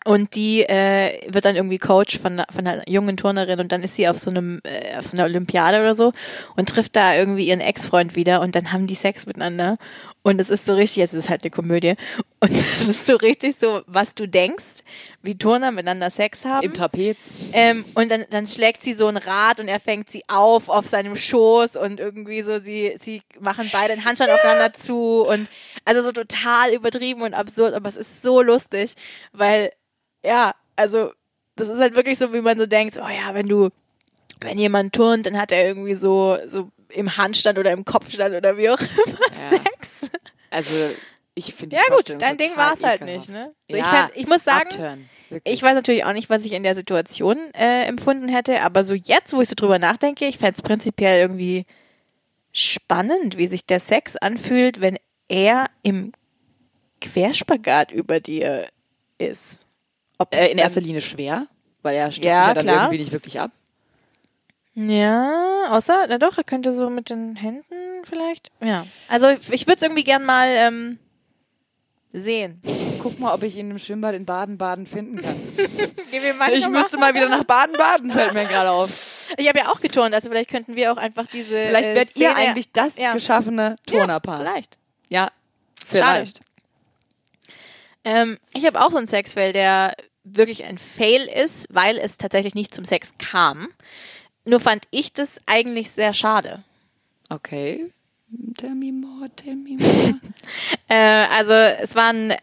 Und 0.06 0.34
die 0.36 0.62
äh, 0.62 1.20
wird 1.32 1.44
dann 1.44 1.56
irgendwie 1.56 1.78
Coach 1.78 2.18
von, 2.20 2.34
einer- 2.34 2.46
von 2.50 2.66
einer 2.66 2.88
jungen 2.88 3.16
Turnerin 3.16 3.58
und 3.60 3.72
dann 3.72 3.82
ist 3.82 3.96
sie 3.96 4.06
auf 4.08 4.16
so 4.18 4.30
einem 4.30 4.60
äh, 4.64 4.96
auf 4.96 5.06
so 5.06 5.16
einer 5.16 5.24
Olympiade 5.24 5.80
oder 5.80 5.94
so 5.94 6.12
und 6.56 6.68
trifft 6.68 6.94
da 6.94 7.14
irgendwie 7.16 7.48
ihren 7.48 7.60
Ex-Freund 7.60 8.14
wieder 8.14 8.40
und 8.40 8.54
dann 8.54 8.72
haben 8.72 8.86
die 8.86 8.94
Sex 8.94 9.26
miteinander 9.26 9.76
und 10.22 10.40
es 10.40 10.48
ist 10.48 10.64
so 10.66 10.74
richtig, 10.74 11.02
es 11.02 11.12
ist 11.14 11.28
halt 11.28 11.42
eine 11.42 11.50
Komödie 11.50 11.94
und 12.40 12.50
es 12.52 12.88
ist 12.88 13.06
so 13.06 13.16
richtig 13.16 13.56
so, 13.58 13.82
was 13.88 14.14
du 14.14 14.28
denkst, 14.28 14.84
wie 15.22 15.36
Turner 15.36 15.72
miteinander 15.72 16.10
Sex 16.10 16.44
haben. 16.44 16.64
Im 16.66 16.72
Trapez. 16.74 17.16
Ähm, 17.52 17.84
und 17.94 18.08
dann, 18.10 18.24
dann 18.30 18.46
schlägt 18.46 18.82
sie 18.84 18.92
so 18.92 19.08
ein 19.08 19.16
Rad 19.16 19.58
und 19.58 19.66
er 19.66 19.80
fängt 19.80 20.08
sie 20.10 20.22
auf 20.28 20.68
auf 20.68 20.86
seinem 20.86 21.16
Schoß 21.16 21.76
und 21.76 21.98
irgendwie 21.98 22.42
so, 22.42 22.58
sie, 22.58 22.94
sie 23.00 23.22
machen 23.40 23.70
beide 23.72 23.92
einen 23.94 24.04
Handstand 24.04 24.30
aufeinander 24.30 24.72
zu 24.72 25.24
und 25.26 25.48
also 25.84 26.00
so 26.02 26.12
total 26.12 26.72
übertrieben 26.72 27.22
und 27.22 27.34
absurd, 27.34 27.74
aber 27.74 27.88
es 27.88 27.96
ist 27.96 28.22
so 28.22 28.40
lustig, 28.40 28.94
weil, 29.32 29.72
ja, 30.26 30.54
also 30.74 31.12
das 31.56 31.68
ist 31.68 31.80
halt 31.80 31.94
wirklich 31.94 32.18
so, 32.18 32.32
wie 32.34 32.40
man 32.40 32.58
so 32.58 32.66
denkt, 32.66 32.98
oh 32.98 33.08
ja, 33.08 33.34
wenn 33.34 33.46
du, 33.46 33.70
wenn 34.40 34.58
jemand 34.58 34.94
turnt, 34.94 35.26
dann 35.26 35.38
hat 35.38 35.52
er 35.52 35.66
irgendwie 35.66 35.94
so, 35.94 36.36
so 36.46 36.70
im 36.90 37.16
Handstand 37.16 37.58
oder 37.58 37.72
im 37.72 37.84
Kopfstand 37.84 38.34
oder 38.34 38.56
wie 38.56 38.70
auch 38.70 38.80
immer 39.06 39.18
Ja. 39.32 39.50
Sex. 39.50 40.10
Also 40.50 40.74
ich 41.34 41.54
finde 41.54 41.76
Ja 41.76 41.82
gut, 41.94 42.16
dein 42.20 42.36
Ding 42.36 42.56
war 42.56 42.74
es 42.74 42.82
halt 42.82 43.02
nicht, 43.02 43.28
ne? 43.28 43.52
So, 43.70 43.76
ich, 43.76 43.84
fand, 43.84 44.10
ich 44.14 44.26
muss 44.26 44.44
sagen, 44.44 44.68
Abturn, 44.68 45.08
ich 45.44 45.62
weiß 45.62 45.74
natürlich 45.74 46.04
auch 46.04 46.12
nicht, 46.12 46.30
was 46.30 46.44
ich 46.44 46.52
in 46.52 46.62
der 46.62 46.74
Situation 46.74 47.36
äh, 47.52 47.84
empfunden 47.84 48.28
hätte, 48.28 48.62
aber 48.62 48.84
so 48.84 48.94
jetzt, 48.94 49.34
wo 49.34 49.40
ich 49.40 49.48
so 49.48 49.54
drüber 49.54 49.78
nachdenke, 49.78 50.26
ich 50.26 50.38
fände 50.38 50.54
es 50.54 50.62
prinzipiell 50.62 51.20
irgendwie 51.20 51.66
spannend, 52.52 53.36
wie 53.36 53.48
sich 53.48 53.66
der 53.66 53.80
Sex 53.80 54.16
anfühlt, 54.16 54.80
wenn 54.80 54.98
er 55.28 55.66
im 55.82 56.12
Querspagat 57.00 57.90
über 57.92 58.20
dir 58.20 58.68
ist. 59.18 59.65
Ob 60.18 60.34
äh, 60.34 60.48
in 60.48 60.58
erster 60.58 60.80
Linie 60.80 61.00
schwer, 61.00 61.46
weil 61.82 61.96
er 61.96 62.10
stützt 62.10 62.26
Ja, 62.26 62.38
sich 62.40 62.46
ja 62.48 62.54
dann 62.54 62.64
klar. 62.64 62.84
irgendwie 62.84 62.98
nicht 62.98 63.12
wirklich 63.12 63.38
ab. 63.40 63.50
Ja, 64.74 65.64
außer, 65.70 66.06
na 66.08 66.18
doch, 66.18 66.36
er 66.36 66.44
könnte 66.44 66.70
so 66.72 66.90
mit 66.90 67.08
den 67.08 67.36
Händen 67.36 68.04
vielleicht. 68.04 68.50
Ja. 68.60 68.86
Also 69.08 69.28
ich, 69.28 69.66
würde 69.66 69.76
es 69.76 69.82
irgendwie 69.82 70.04
gern 70.04 70.22
mal 70.24 70.48
ähm, 70.50 70.98
sehen. 72.12 72.60
Guck 73.02 73.18
mal, 73.18 73.32
ob 73.32 73.42
ich 73.42 73.56
ihn 73.56 73.70
im 73.70 73.78
Schwimmbad 73.78 74.14
in 74.14 74.26
Baden-Baden 74.26 74.84
finden 74.86 75.22
kann. 75.22 75.36
Gib 76.10 76.22
mir 76.22 76.34
mal 76.34 76.52
Ich 76.52 76.64
Nummer. 76.66 76.80
müsste 76.80 76.98
mal 76.98 77.14
wieder 77.14 77.28
nach 77.30 77.44
Baden-Baden, 77.44 78.10
fällt 78.10 78.34
mir 78.34 78.46
gerade 78.46 78.70
auf. 78.70 79.30
Ich 79.38 79.48
habe 79.48 79.58
ja 79.58 79.70
auch 79.72 79.80
geturnt, 79.80 80.14
also 80.14 80.28
vielleicht 80.28 80.50
könnten 80.50 80.76
wir 80.76 80.92
auch 80.92 80.98
einfach 80.98 81.26
diese. 81.26 81.66
Vielleicht 81.66 81.88
äh, 81.88 81.94
werdet 81.94 82.16
ihr 82.16 82.36
eigentlich 82.36 82.70
das 82.72 82.98
ja. 82.98 83.12
geschaffene 83.14 83.76
Ja, 83.88 83.92
Turnerpaar. 83.98 84.40
vielleicht. 84.40 84.76
Ja, 85.08 85.30
vielleicht. 85.86 86.40
Ähm, 88.06 88.38
ich 88.54 88.64
habe 88.64 88.80
auch 88.80 88.92
so 88.92 88.98
einen 88.98 89.08
Sexfail, 89.08 89.52
der 89.52 89.94
wirklich 90.22 90.64
ein 90.64 90.78
Fail 90.78 91.22
ist, 91.22 91.66
weil 91.70 91.98
es 91.98 92.18
tatsächlich 92.18 92.54
nicht 92.54 92.74
zum 92.74 92.84
Sex 92.84 93.12
kam. 93.18 93.68
Nur 94.44 94.60
fand 94.60 94.84
ich 94.92 95.12
das 95.12 95.40
eigentlich 95.46 95.90
sehr 95.90 96.14
schade. 96.14 96.62
Okay. 97.28 97.92
Tell 98.56 98.74
me 98.74 98.92
more, 98.92 99.28
tell 99.34 99.56
me 99.56 99.76
more. 99.76 100.20
Äh, 100.88 101.26
also 101.36 101.52
es 101.52 101.96
war 101.96 102.12
ein 102.12 102.34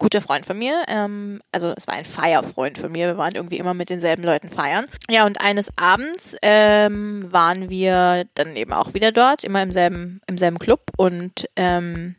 guter 0.00 0.20
Freund 0.20 0.44
von 0.44 0.58
mir, 0.58 0.82
ähm, 0.88 1.40
also 1.52 1.72
es 1.76 1.86
war 1.86 1.94
ein 1.94 2.04
Feierfreund 2.04 2.76
von 2.78 2.90
mir. 2.90 3.06
Wir 3.06 3.16
waren 3.16 3.36
irgendwie 3.36 3.58
immer 3.58 3.72
mit 3.72 3.88
denselben 3.88 4.24
Leuten 4.24 4.50
feiern. 4.50 4.86
Ja, 5.08 5.24
und 5.26 5.40
eines 5.40 5.68
Abends 5.76 6.36
ähm, 6.42 7.32
waren 7.32 7.70
wir 7.70 8.24
dann 8.34 8.56
eben 8.56 8.72
auch 8.72 8.94
wieder 8.94 9.12
dort, 9.12 9.44
immer 9.44 9.62
im 9.62 9.70
selben, 9.70 10.20
im 10.26 10.38
selben 10.38 10.58
Club. 10.58 10.80
Und 10.96 11.48
ähm, 11.54 12.16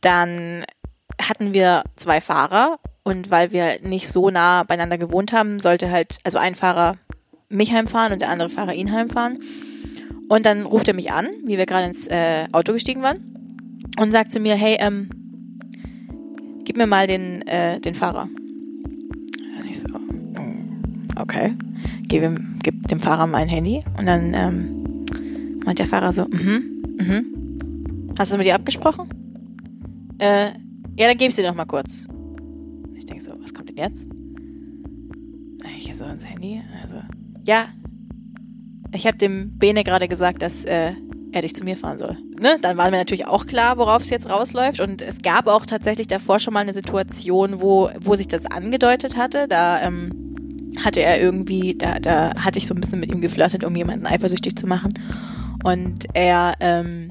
dann 0.00 0.64
hatten 1.28 1.54
wir 1.54 1.84
zwei 1.96 2.20
Fahrer 2.20 2.78
und 3.02 3.30
weil 3.30 3.52
wir 3.52 3.80
nicht 3.82 4.08
so 4.08 4.30
nah 4.30 4.62
beieinander 4.64 4.98
gewohnt 4.98 5.32
haben, 5.32 5.60
sollte 5.60 5.90
halt, 5.90 6.18
also 6.24 6.38
ein 6.38 6.54
Fahrer 6.54 6.96
mich 7.48 7.72
heimfahren 7.72 8.12
und 8.12 8.22
der 8.22 8.28
andere 8.30 8.48
Fahrer 8.48 8.74
ihn 8.74 8.92
heimfahren. 8.92 9.40
Und 10.28 10.46
dann 10.46 10.64
ruft 10.64 10.86
er 10.86 10.94
mich 10.94 11.12
an, 11.12 11.28
wie 11.44 11.58
wir 11.58 11.66
gerade 11.66 11.86
ins 11.86 12.06
äh, 12.06 12.46
Auto 12.52 12.72
gestiegen 12.72 13.02
waren, 13.02 13.18
und 13.98 14.12
sagt 14.12 14.32
zu 14.32 14.38
mir, 14.38 14.54
hey, 14.54 14.76
ähm, 14.78 15.10
gib 16.64 16.76
mir 16.76 16.86
mal 16.86 17.06
den, 17.06 17.42
äh, 17.42 17.80
den 17.80 17.94
Fahrer. 17.94 18.28
Und 18.28 19.68
ich 19.68 19.80
so, 19.80 19.88
"Mm, 19.88 21.08
okay. 21.16 21.54
Gib, 22.04 22.22
ihm, 22.22 22.58
gib 22.62 22.86
dem 22.88 23.00
Fahrer 23.00 23.26
mein 23.26 23.48
Handy. 23.48 23.82
Und 23.98 24.06
dann 24.06 24.34
ähm, 24.34 25.04
meint 25.64 25.80
der 25.80 25.86
Fahrer 25.86 26.12
so, 26.12 26.26
mhm, 26.26 26.96
mhm. 26.98 27.40
Hast 28.18 28.30
du 28.30 28.34
es 28.34 28.38
mit 28.38 28.46
dir 28.46 28.54
abgesprochen? 28.54 29.08
Äh, 30.18 30.50
ja, 31.00 31.06
dann 31.06 31.16
gebe 31.16 31.30
ich 31.30 31.34
dir 31.34 31.48
noch 31.48 31.54
mal 31.54 31.64
kurz. 31.64 32.06
Ich 32.94 33.06
denke 33.06 33.24
so, 33.24 33.32
was 33.40 33.54
kommt 33.54 33.70
denn 33.70 33.78
jetzt? 33.78 34.06
Ich 35.78 35.96
so 35.96 36.04
ins 36.04 36.26
Handy. 36.26 36.60
Also, 36.82 36.96
ja, 37.46 37.68
ich 38.92 39.06
habe 39.06 39.16
dem 39.16 39.56
Bene 39.56 39.82
gerade 39.82 40.08
gesagt, 40.08 40.42
dass 40.42 40.62
äh, 40.66 40.92
er 41.32 41.40
dich 41.40 41.56
zu 41.56 41.64
mir 41.64 41.78
fahren 41.78 41.98
soll. 41.98 42.18
Ne? 42.38 42.58
Dann 42.60 42.76
war 42.76 42.90
mir 42.90 42.98
natürlich 42.98 43.26
auch 43.26 43.46
klar, 43.46 43.78
worauf 43.78 44.02
es 44.02 44.10
jetzt 44.10 44.28
rausläuft. 44.28 44.80
Und 44.80 45.00
es 45.00 45.22
gab 45.22 45.46
auch 45.46 45.64
tatsächlich 45.64 46.06
davor 46.06 46.38
schon 46.38 46.52
mal 46.52 46.60
eine 46.60 46.74
Situation, 46.74 47.62
wo, 47.62 47.88
wo 47.98 48.14
sich 48.14 48.28
das 48.28 48.44
angedeutet 48.44 49.16
hatte. 49.16 49.48
Da 49.48 49.80
ähm, 49.80 50.36
hatte 50.84 51.00
er 51.00 51.18
irgendwie, 51.18 51.78
da, 51.78 51.98
da 51.98 52.34
hatte 52.34 52.58
ich 52.58 52.66
so 52.66 52.74
ein 52.74 52.80
bisschen 52.80 53.00
mit 53.00 53.10
ihm 53.10 53.22
geflirtet, 53.22 53.64
um 53.64 53.74
jemanden 53.74 54.04
eifersüchtig 54.04 54.54
zu 54.54 54.66
machen. 54.66 54.92
Und 55.64 56.08
er, 56.12 56.56
ähm, 56.60 57.10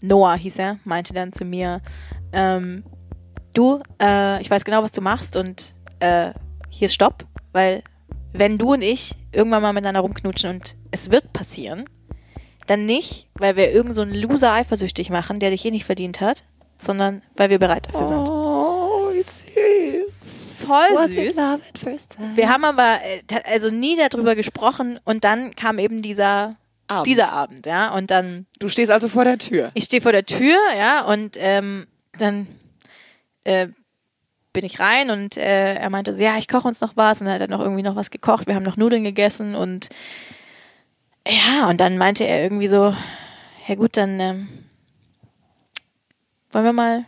Noah 0.00 0.36
hieß 0.36 0.60
er, 0.60 0.78
meinte 0.84 1.12
dann 1.12 1.32
zu 1.32 1.44
mir, 1.44 1.80
ähm, 2.32 2.84
du, 3.56 3.82
äh, 4.00 4.40
ich 4.42 4.50
weiß 4.50 4.64
genau, 4.64 4.82
was 4.82 4.92
du 4.92 5.00
machst 5.00 5.36
und 5.36 5.74
äh, 6.00 6.30
hier 6.68 6.86
ist 6.86 6.94
Stopp, 6.94 7.24
weil 7.52 7.82
wenn 8.32 8.58
du 8.58 8.74
und 8.74 8.82
ich 8.82 9.14
irgendwann 9.32 9.62
mal 9.62 9.72
miteinander 9.72 10.00
rumknutschen 10.00 10.50
und 10.50 10.76
es 10.90 11.10
wird 11.10 11.32
passieren, 11.32 11.84
dann 12.66 12.84
nicht, 12.84 13.28
weil 13.34 13.56
wir 13.56 13.70
irgend 13.72 13.94
so 13.94 14.02
einen 14.02 14.14
Loser 14.14 14.52
eifersüchtig 14.52 15.10
machen, 15.10 15.38
der 15.38 15.50
dich 15.50 15.64
eh 15.64 15.70
nicht 15.70 15.84
verdient 15.84 16.20
hat, 16.20 16.44
sondern 16.78 17.22
weil 17.36 17.50
wir 17.50 17.58
bereit 17.58 17.88
dafür 17.88 18.06
sind. 18.08 18.28
Oh, 18.28 19.10
wie 19.12 19.22
süß. 19.22 20.24
Voll 20.66 21.08
süß. 21.08 21.36
first 21.80 22.14
sight? 22.14 22.36
Wir 22.36 22.48
haben 22.48 22.64
aber 22.64 22.98
äh, 23.04 23.40
also 23.44 23.70
nie 23.70 23.96
darüber 23.96 24.34
gesprochen 24.34 24.98
und 25.04 25.24
dann 25.24 25.54
kam 25.54 25.78
eben 25.78 26.02
dieser 26.02 26.50
Abend. 26.88 27.06
dieser 27.06 27.32
Abend, 27.32 27.66
ja, 27.66 27.94
und 27.94 28.10
dann 28.10 28.46
Du 28.58 28.68
stehst 28.68 28.90
also 28.90 29.08
vor 29.08 29.22
der 29.22 29.38
Tür. 29.38 29.70
ich 29.74 29.84
stehe 29.84 30.00
vor 30.00 30.12
der 30.12 30.26
Tür, 30.26 30.56
ja, 30.76 31.04
und 31.04 31.36
ähm, 31.38 31.86
dann 32.18 32.46
äh, 33.46 33.68
bin 34.52 34.64
ich 34.64 34.80
rein 34.80 35.10
und 35.10 35.36
äh, 35.36 35.74
er 35.74 35.90
meinte 35.90 36.12
so, 36.12 36.22
ja, 36.22 36.36
ich 36.38 36.48
koche 36.48 36.66
uns 36.66 36.80
noch 36.80 36.96
was 36.96 37.20
und 37.20 37.26
dann 37.26 37.34
hat 37.34 37.42
er 37.42 37.48
noch 37.48 37.60
irgendwie 37.60 37.82
noch 37.82 37.96
was 37.96 38.10
gekocht. 38.10 38.46
Wir 38.46 38.54
haben 38.54 38.62
noch 38.62 38.76
Nudeln 38.76 39.04
gegessen 39.04 39.54
und 39.54 39.88
ja, 41.28 41.68
und 41.68 41.80
dann 41.80 41.98
meinte 41.98 42.24
er 42.24 42.42
irgendwie 42.42 42.68
so, 42.68 42.94
ja 43.66 43.74
gut, 43.74 43.96
dann 43.96 44.18
ähm, 44.20 44.48
wollen 46.50 46.64
wir 46.64 46.72
mal 46.72 47.04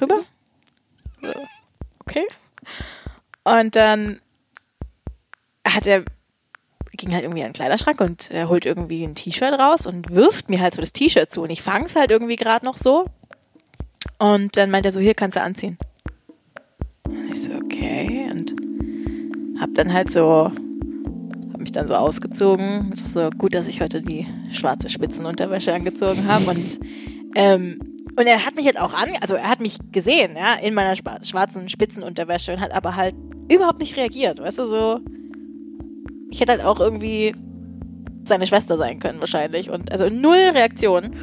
rüber? 0.00 0.20
Okay. 2.00 2.26
Und 3.44 3.76
dann 3.76 4.20
hat 5.66 5.86
er 5.86 6.04
ging 6.96 7.12
halt 7.12 7.24
irgendwie 7.24 7.42
an 7.42 7.48
den 7.48 7.54
Kleiderschrank 7.54 8.00
und 8.00 8.30
er 8.30 8.48
holt 8.48 8.64
irgendwie 8.64 9.02
ein 9.04 9.16
T-Shirt 9.16 9.52
raus 9.58 9.86
und 9.86 10.10
wirft 10.10 10.48
mir 10.48 10.60
halt 10.60 10.74
so 10.74 10.80
das 10.80 10.92
T-Shirt 10.92 11.30
zu 11.30 11.42
und 11.42 11.50
ich 11.50 11.60
fang's 11.60 11.96
halt 11.96 12.10
irgendwie 12.10 12.36
gerade 12.36 12.64
noch 12.64 12.76
so 12.76 13.06
und 14.18 14.56
dann 14.56 14.70
meint 14.70 14.86
er 14.86 14.92
so, 14.92 15.00
hier 15.00 15.14
kannst 15.14 15.36
du 15.36 15.42
anziehen. 15.42 15.76
Und 17.06 17.30
ich 17.30 17.42
so, 17.42 17.52
okay 17.52 18.26
und 18.30 18.54
hab 19.60 19.74
dann 19.74 19.92
halt 19.92 20.12
so 20.12 20.50
hab 21.52 21.60
mich 21.60 21.72
dann 21.72 21.86
so 21.86 21.94
ausgezogen. 21.94 22.90
Das 22.90 23.00
ist 23.06 23.12
so 23.14 23.30
gut, 23.30 23.54
dass 23.54 23.68
ich 23.68 23.80
heute 23.80 24.02
die 24.02 24.26
schwarze 24.52 24.88
Spitzenunterwäsche 24.88 25.72
angezogen 25.72 26.26
habe 26.26 26.50
und 26.50 26.80
ähm, 27.34 27.80
und 28.16 28.26
er 28.28 28.46
hat 28.46 28.54
mich 28.54 28.66
halt 28.66 28.78
auch 28.78 28.94
an, 28.94 29.08
also 29.20 29.34
er 29.34 29.48
hat 29.48 29.60
mich 29.60 29.78
gesehen, 29.90 30.36
ja, 30.36 30.54
in 30.54 30.72
meiner 30.72 30.94
schwa- 30.94 31.26
schwarzen 31.28 31.68
Spitzenunterwäsche 31.68 32.52
und 32.52 32.60
hat 32.60 32.70
aber 32.72 32.94
halt 32.94 33.16
überhaupt 33.50 33.80
nicht 33.80 33.96
reagiert, 33.96 34.40
weißt 34.40 34.58
du, 34.60 34.66
so 34.66 35.00
ich 36.30 36.40
hätte 36.40 36.52
halt 36.52 36.64
auch 36.64 36.80
irgendwie 36.80 37.34
seine 38.24 38.46
Schwester 38.46 38.76
sein 38.78 39.00
können 39.00 39.20
wahrscheinlich 39.20 39.70
und 39.70 39.92
also 39.92 40.08
null 40.08 40.50
Reaktion. 40.52 41.14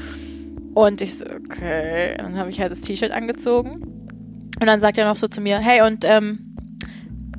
Und 0.73 1.01
ich 1.01 1.17
so, 1.17 1.25
okay, 1.25 2.15
dann 2.17 2.37
habe 2.37 2.49
ich 2.49 2.59
halt 2.61 2.71
das 2.71 2.81
T-Shirt 2.81 3.11
angezogen 3.11 3.81
und 4.59 4.67
dann 4.67 4.79
sagt 4.79 4.97
er 4.97 5.05
noch 5.05 5.17
so 5.17 5.27
zu 5.27 5.41
mir, 5.41 5.59
hey 5.59 5.81
und 5.81 6.05
ähm, 6.05 6.55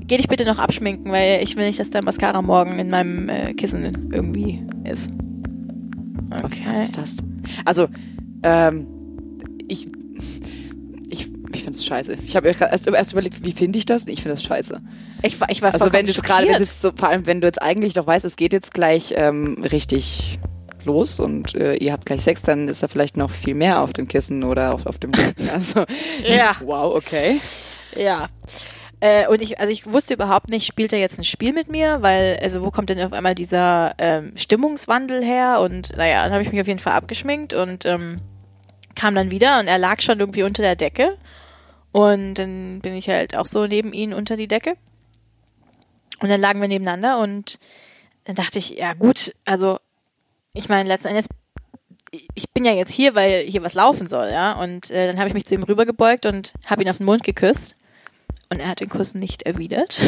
geh 0.07 0.17
dich 0.17 0.29
bitte 0.29 0.45
noch 0.45 0.59
abschminken, 0.59 1.11
weil 1.11 1.43
ich 1.43 1.57
will 1.57 1.67
nicht, 1.67 1.79
dass 1.79 1.91
der 1.91 2.05
Mascara 2.05 2.43
morgen 2.43 2.79
in 2.79 2.91
meinem 2.91 3.29
äh, 3.29 3.55
Kissen 3.55 3.91
irgendwie 4.13 4.61
ist. 4.85 5.11
Okay. 6.31 6.63
Was 6.67 6.83
ist 6.83 6.99
das? 6.99 7.17
Also, 7.65 7.89
ähm, 8.43 8.87
ich, 9.69 9.89
ich, 11.09 11.31
ich 11.55 11.63
finde 11.65 11.79
es 11.79 11.85
scheiße. 11.85 12.19
Ich 12.25 12.37
habe 12.37 12.49
erst, 12.49 12.87
erst 12.87 13.13
überlegt, 13.13 13.45
wie 13.45 13.53
finde 13.53 13.79
ich 13.79 13.87
das? 13.87 14.07
Ich 14.07 14.23
finde 14.23 14.35
das 14.35 14.43
scheiße. 14.43 14.81
Ich 15.23 15.41
war, 15.41 15.51
ich 15.51 15.63
war 15.63 15.73
Also 15.73 15.93
wenn 15.93 16.07
du 16.07 16.13
gerade, 16.13 16.65
so, 16.65 16.91
vor 16.95 17.09
allem 17.09 17.27
wenn 17.27 17.41
du 17.41 17.47
jetzt 17.47 17.63
eigentlich 17.63 17.95
doch 17.95 18.07
weißt, 18.07 18.25
es 18.25 18.37
geht 18.37 18.53
jetzt 18.53 18.75
gleich 18.75 19.15
ähm, 19.17 19.63
richtig 19.63 20.39
los 20.85 21.21
und 21.21 21.55
äh, 21.55 21.75
ihr 21.75 21.93
habt 21.93 22.07
gleich 22.07 22.23
Sex, 22.23 22.43
dann 22.43 22.69
ist 22.69 22.83
da 22.83 22.89
vielleicht 22.89 23.17
noch 23.17 23.31
viel 23.31 23.55
mehr 23.55 23.81
auf 23.81 23.93
dem 23.93 24.09
Kissen 24.09 24.45
oder 24.45 24.75
auf, 24.75 24.87
auf 24.87 24.99
dem 24.99 25.13
Rücken. 25.15 25.49
Also, 25.53 25.85
Ja. 26.25 26.57
wow, 26.65 26.95
okay. 26.95 27.39
Ja. 27.97 28.29
Äh, 29.01 29.27
und 29.27 29.43
ich, 29.43 29.59
also 29.59 29.73
ich 29.73 29.87
wusste 29.91 30.15
überhaupt 30.15 30.49
nicht, 30.49 30.65
spielt 30.67 30.93
er 30.93 31.01
jetzt 31.01 31.19
ein 31.19 31.25
Spiel 31.25 31.53
mit 31.53 31.69
mir, 31.69 32.03
weil, 32.03 32.39
also 32.41 32.63
wo 32.63 32.71
kommt 32.71 32.89
denn 32.89 33.01
auf 33.01 33.13
einmal 33.13 33.35
dieser 33.35 33.95
ähm, 33.99 34.33
Stimmungswandel 34.37 35.25
her? 35.25 35.61
Und 35.61 35.97
naja, 35.97 36.23
dann 36.23 36.33
habe 36.33 36.43
ich 36.43 36.53
mich 36.53 36.61
auf 36.61 36.69
jeden 36.69 36.79
Fall 36.79 36.93
abgeschminkt 36.93 37.53
und 37.53 37.85
ähm, 37.85 38.21
kam 38.95 39.15
dann 39.15 39.31
wieder 39.33 39.59
und 39.59 39.67
er 39.67 39.79
lag 39.79 40.01
schon 40.01 40.21
irgendwie 40.21 40.45
unter 40.45 40.63
der 40.63 40.77
Decke. 40.77 41.17
Und 41.91 42.35
dann 42.35 42.81
bin 42.81 42.95
ich 42.95 43.09
halt 43.09 43.37
auch 43.37 43.47
so 43.47 43.67
neben 43.67 43.93
ihn 43.93 44.15
unter 44.15 44.37
die 44.37 44.49
Decke. 44.49 44.75
Und 46.21 46.29
dann 46.29 46.41
lagen 46.41 46.61
wir 46.61 46.69
nebeneinander 46.69 47.19
und 47.19 47.59
dann 48.25 48.37
dachte 48.37 48.61
ich, 48.61 48.71
ja 48.79 48.95
gut, 48.95 49.35
also 49.45 49.79
ich 50.55 50.69
meine, 50.69 50.89
letzten 50.89 51.09
Endes, 51.09 51.27
ich 52.35 52.51
bin 52.53 52.65
ja 52.65 52.73
jetzt 52.73 52.93
hier, 52.93 53.15
weil 53.15 53.45
hier 53.45 53.63
was 53.63 53.75
laufen 53.75 54.07
soll, 54.07 54.31
ja. 54.31 54.61
Und 54.61 54.91
äh, 54.91 55.07
dann 55.07 55.19
habe 55.19 55.29
ich 55.29 55.35
mich 55.35 55.47
zu 55.47 55.55
ihm 55.55 55.63
rübergebeugt 55.63 56.27
und 56.27 56.53
habe 56.67 56.83
ihn 56.83 56.91
auf 56.91 56.99
den 56.99 57.07
Mund 57.07 57.25
geküsst. 57.25 57.75
Und 58.51 58.61
er 58.61 58.69
hat 58.69 58.81
den 58.81 58.91
Kuss 58.91 59.15
nicht 59.15 59.45
erwidert. 59.45 59.99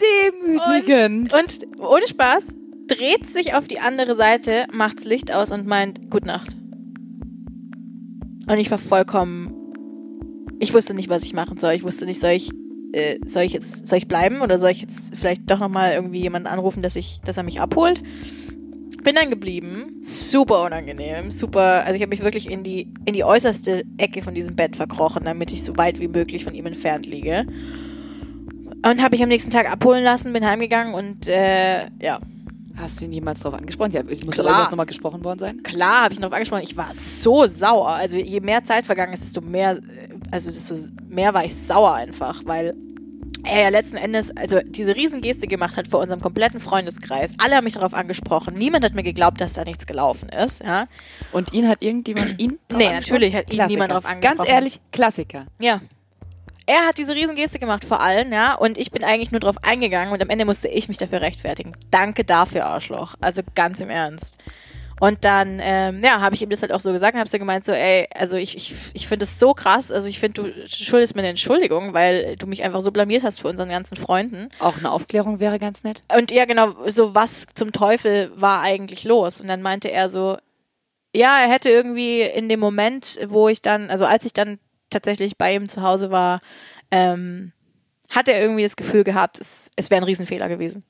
Demütigend. 0.00 1.34
Und 1.34 1.58
ohne 1.78 2.06
Spaß, 2.06 2.46
dreht 2.86 3.28
sich 3.28 3.54
auf 3.54 3.68
die 3.68 3.80
andere 3.80 4.14
Seite, 4.14 4.66
macht's 4.72 5.04
Licht 5.04 5.32
aus 5.32 5.52
und 5.52 5.66
meint, 5.66 6.10
Gute 6.10 6.26
Nacht. 6.26 6.56
Und 8.46 8.58
ich 8.58 8.70
war 8.70 8.78
vollkommen. 8.78 9.52
Ich 10.58 10.72
wusste 10.72 10.94
nicht, 10.94 11.08
was 11.08 11.24
ich 11.24 11.34
machen 11.34 11.58
soll. 11.58 11.72
Ich 11.74 11.82
wusste 11.82 12.06
nicht, 12.06 12.20
soll 12.20 12.30
ich, 12.30 12.50
äh, 12.94 13.18
soll 13.26 13.42
ich 13.42 13.52
jetzt, 13.52 13.86
soll 13.86 13.98
ich 13.98 14.08
bleiben 14.08 14.40
oder 14.40 14.58
soll 14.58 14.70
ich 14.70 14.82
jetzt 14.82 15.16
vielleicht 15.16 15.50
doch 15.50 15.58
nochmal 15.58 15.92
irgendwie 15.92 16.20
jemanden 16.20 16.48
anrufen, 16.48 16.82
dass 16.82 16.96
ich, 16.96 17.20
dass 17.24 17.36
er 17.36 17.42
mich 17.42 17.60
abholt? 17.60 18.02
Bin 19.02 19.16
dann 19.16 19.28
geblieben. 19.28 20.00
Super 20.00 20.64
unangenehm. 20.64 21.30
Super. 21.30 21.84
Also 21.84 21.96
ich 21.96 22.02
habe 22.02 22.10
mich 22.10 22.22
wirklich 22.22 22.50
in 22.50 22.62
die, 22.62 22.88
in 23.04 23.12
die 23.12 23.24
äußerste 23.24 23.84
Ecke 23.98 24.22
von 24.22 24.34
diesem 24.34 24.56
Bett 24.56 24.76
verkrochen, 24.76 25.24
damit 25.24 25.52
ich 25.52 25.62
so 25.62 25.76
weit 25.76 26.00
wie 26.00 26.08
möglich 26.08 26.44
von 26.44 26.54
ihm 26.54 26.64
entfernt 26.66 27.04
liege. 27.04 27.44
Und 28.86 29.02
habe 29.02 29.10
mich 29.10 29.22
am 29.22 29.28
nächsten 29.28 29.50
Tag 29.50 29.70
abholen 29.70 30.02
lassen, 30.02 30.32
bin 30.32 30.46
heimgegangen 30.46 30.94
und 30.94 31.28
äh, 31.28 31.86
ja, 32.00 32.20
Hast 32.76 33.00
du 33.00 33.04
ihn 33.04 33.12
jemals 33.12 33.40
darauf 33.40 33.58
angesprochen? 33.58 33.92
Ja, 33.92 34.02
ich 34.08 34.26
muss 34.26 34.34
Klar. 34.34 34.68
nochmal 34.68 34.86
gesprochen 34.86 35.22
worden 35.22 35.38
sein. 35.38 35.62
klar 35.62 36.04
habe 36.04 36.14
ich 36.14 36.18
noch 36.18 36.32
angesprochen, 36.32 36.64
ich 36.64 36.76
war 36.76 36.92
so 36.92 37.46
sauer. 37.46 37.90
Also 37.90 38.18
je 38.18 38.40
mehr 38.40 38.64
Zeit 38.64 38.84
vergangen 38.84 39.12
ist, 39.12 39.22
desto 39.22 39.40
mehr, 39.40 39.76
äh, 39.76 39.80
also 40.32 40.50
desto 40.50 40.74
mehr 41.08 41.32
war 41.34 41.44
ich 41.44 41.54
sauer 41.54 41.94
einfach, 41.94 42.42
weil 42.44 42.74
er 43.44 43.62
ja 43.62 43.68
letzten 43.68 43.96
Endes, 43.96 44.36
also 44.36 44.60
diese 44.64 44.94
Riesengeste 44.94 45.46
gemacht 45.46 45.76
hat 45.76 45.88
vor 45.88 46.00
unserem 46.00 46.20
kompletten 46.20 46.60
Freundeskreis. 46.60 47.34
Alle 47.38 47.56
haben 47.56 47.64
mich 47.64 47.74
darauf 47.74 47.94
angesprochen. 47.94 48.54
Niemand 48.54 48.84
hat 48.84 48.94
mir 48.94 49.02
geglaubt, 49.02 49.40
dass 49.40 49.54
da 49.54 49.64
nichts 49.64 49.86
gelaufen 49.86 50.28
ist. 50.28 50.62
Ja, 50.62 50.86
Und 51.32 51.52
ihn 51.52 51.68
hat 51.68 51.82
irgendjemand 51.82 52.38
ihn? 52.40 52.58
Nee, 52.76 52.88
natürlich 52.88 53.34
hat 53.34 53.52
ihn 53.52 53.66
niemand 53.66 53.92
drauf 53.92 54.04
angesprochen. 54.04 54.38
Ganz 54.38 54.48
ehrlich, 54.48 54.80
Klassiker. 54.92 55.46
ja. 55.60 55.80
Er 56.66 56.86
hat 56.86 56.96
diese 56.96 57.14
Riesengeste 57.14 57.58
gemacht 57.58 57.84
vor 57.84 58.00
allen, 58.00 58.32
ja, 58.32 58.54
und 58.54 58.78
ich 58.78 58.90
bin 58.90 59.04
eigentlich 59.04 59.30
nur 59.30 59.40
drauf 59.40 59.56
eingegangen 59.60 60.14
und 60.14 60.22
am 60.22 60.30
Ende 60.30 60.46
musste 60.46 60.66
ich 60.68 60.88
mich 60.88 60.96
dafür 60.96 61.20
rechtfertigen. 61.20 61.76
Danke 61.90 62.24
dafür, 62.24 62.64
Arschloch. 62.64 63.16
Also 63.20 63.42
ganz 63.54 63.80
im 63.80 63.90
Ernst. 63.90 64.38
Und 65.00 65.24
dann, 65.24 65.58
ähm, 65.60 66.02
ja, 66.04 66.20
habe 66.20 66.34
ich 66.34 66.42
ihm 66.42 66.50
das 66.50 66.62
halt 66.62 66.72
auch 66.72 66.80
so 66.80 66.92
gesagt 66.92 67.14
und 67.14 67.20
habe 67.20 67.28
so 67.28 67.38
gemeint, 67.38 67.64
so, 67.64 67.72
ey, 67.72 68.08
also 68.14 68.36
ich, 68.36 68.56
ich, 68.56 68.74
ich 68.94 69.08
finde 69.08 69.24
es 69.24 69.40
so 69.40 69.52
krass, 69.52 69.90
also 69.90 70.08
ich 70.08 70.20
finde, 70.20 70.42
du 70.42 70.68
schuldest 70.68 71.14
mir 71.16 71.22
eine 71.22 71.30
Entschuldigung, 71.30 71.92
weil 71.94 72.36
du 72.36 72.46
mich 72.46 72.62
einfach 72.62 72.80
so 72.80 72.92
blamiert 72.92 73.24
hast 73.24 73.40
für 73.40 73.48
unseren 73.48 73.68
ganzen 73.70 73.96
Freunden. 73.96 74.48
Auch 74.60 74.78
eine 74.78 74.90
Aufklärung 74.92 75.40
wäre 75.40 75.58
ganz 75.58 75.82
nett. 75.82 76.04
Und 76.16 76.30
ja, 76.30 76.44
genau, 76.44 76.74
so 76.88 77.14
was 77.14 77.46
zum 77.54 77.72
Teufel 77.72 78.30
war 78.36 78.60
eigentlich 78.62 79.04
los? 79.04 79.40
Und 79.40 79.48
dann 79.48 79.62
meinte 79.62 79.90
er 79.90 80.08
so, 80.08 80.36
ja, 81.14 81.40
er 81.40 81.50
hätte 81.50 81.70
irgendwie 81.70 82.22
in 82.22 82.48
dem 82.48 82.60
Moment, 82.60 83.18
wo 83.26 83.48
ich 83.48 83.62
dann, 83.62 83.90
also 83.90 84.04
als 84.06 84.24
ich 84.24 84.32
dann 84.32 84.58
tatsächlich 84.90 85.36
bei 85.36 85.54
ihm 85.54 85.68
zu 85.68 85.82
Hause 85.82 86.10
war, 86.12 86.40
ähm, 86.90 87.52
hat 88.10 88.28
er 88.28 88.40
irgendwie 88.40 88.62
das 88.62 88.76
Gefühl 88.76 89.02
gehabt, 89.02 89.40
es, 89.40 89.70
es 89.74 89.90
wäre 89.90 90.00
ein 90.00 90.04
Riesenfehler 90.04 90.48
gewesen, 90.48 90.84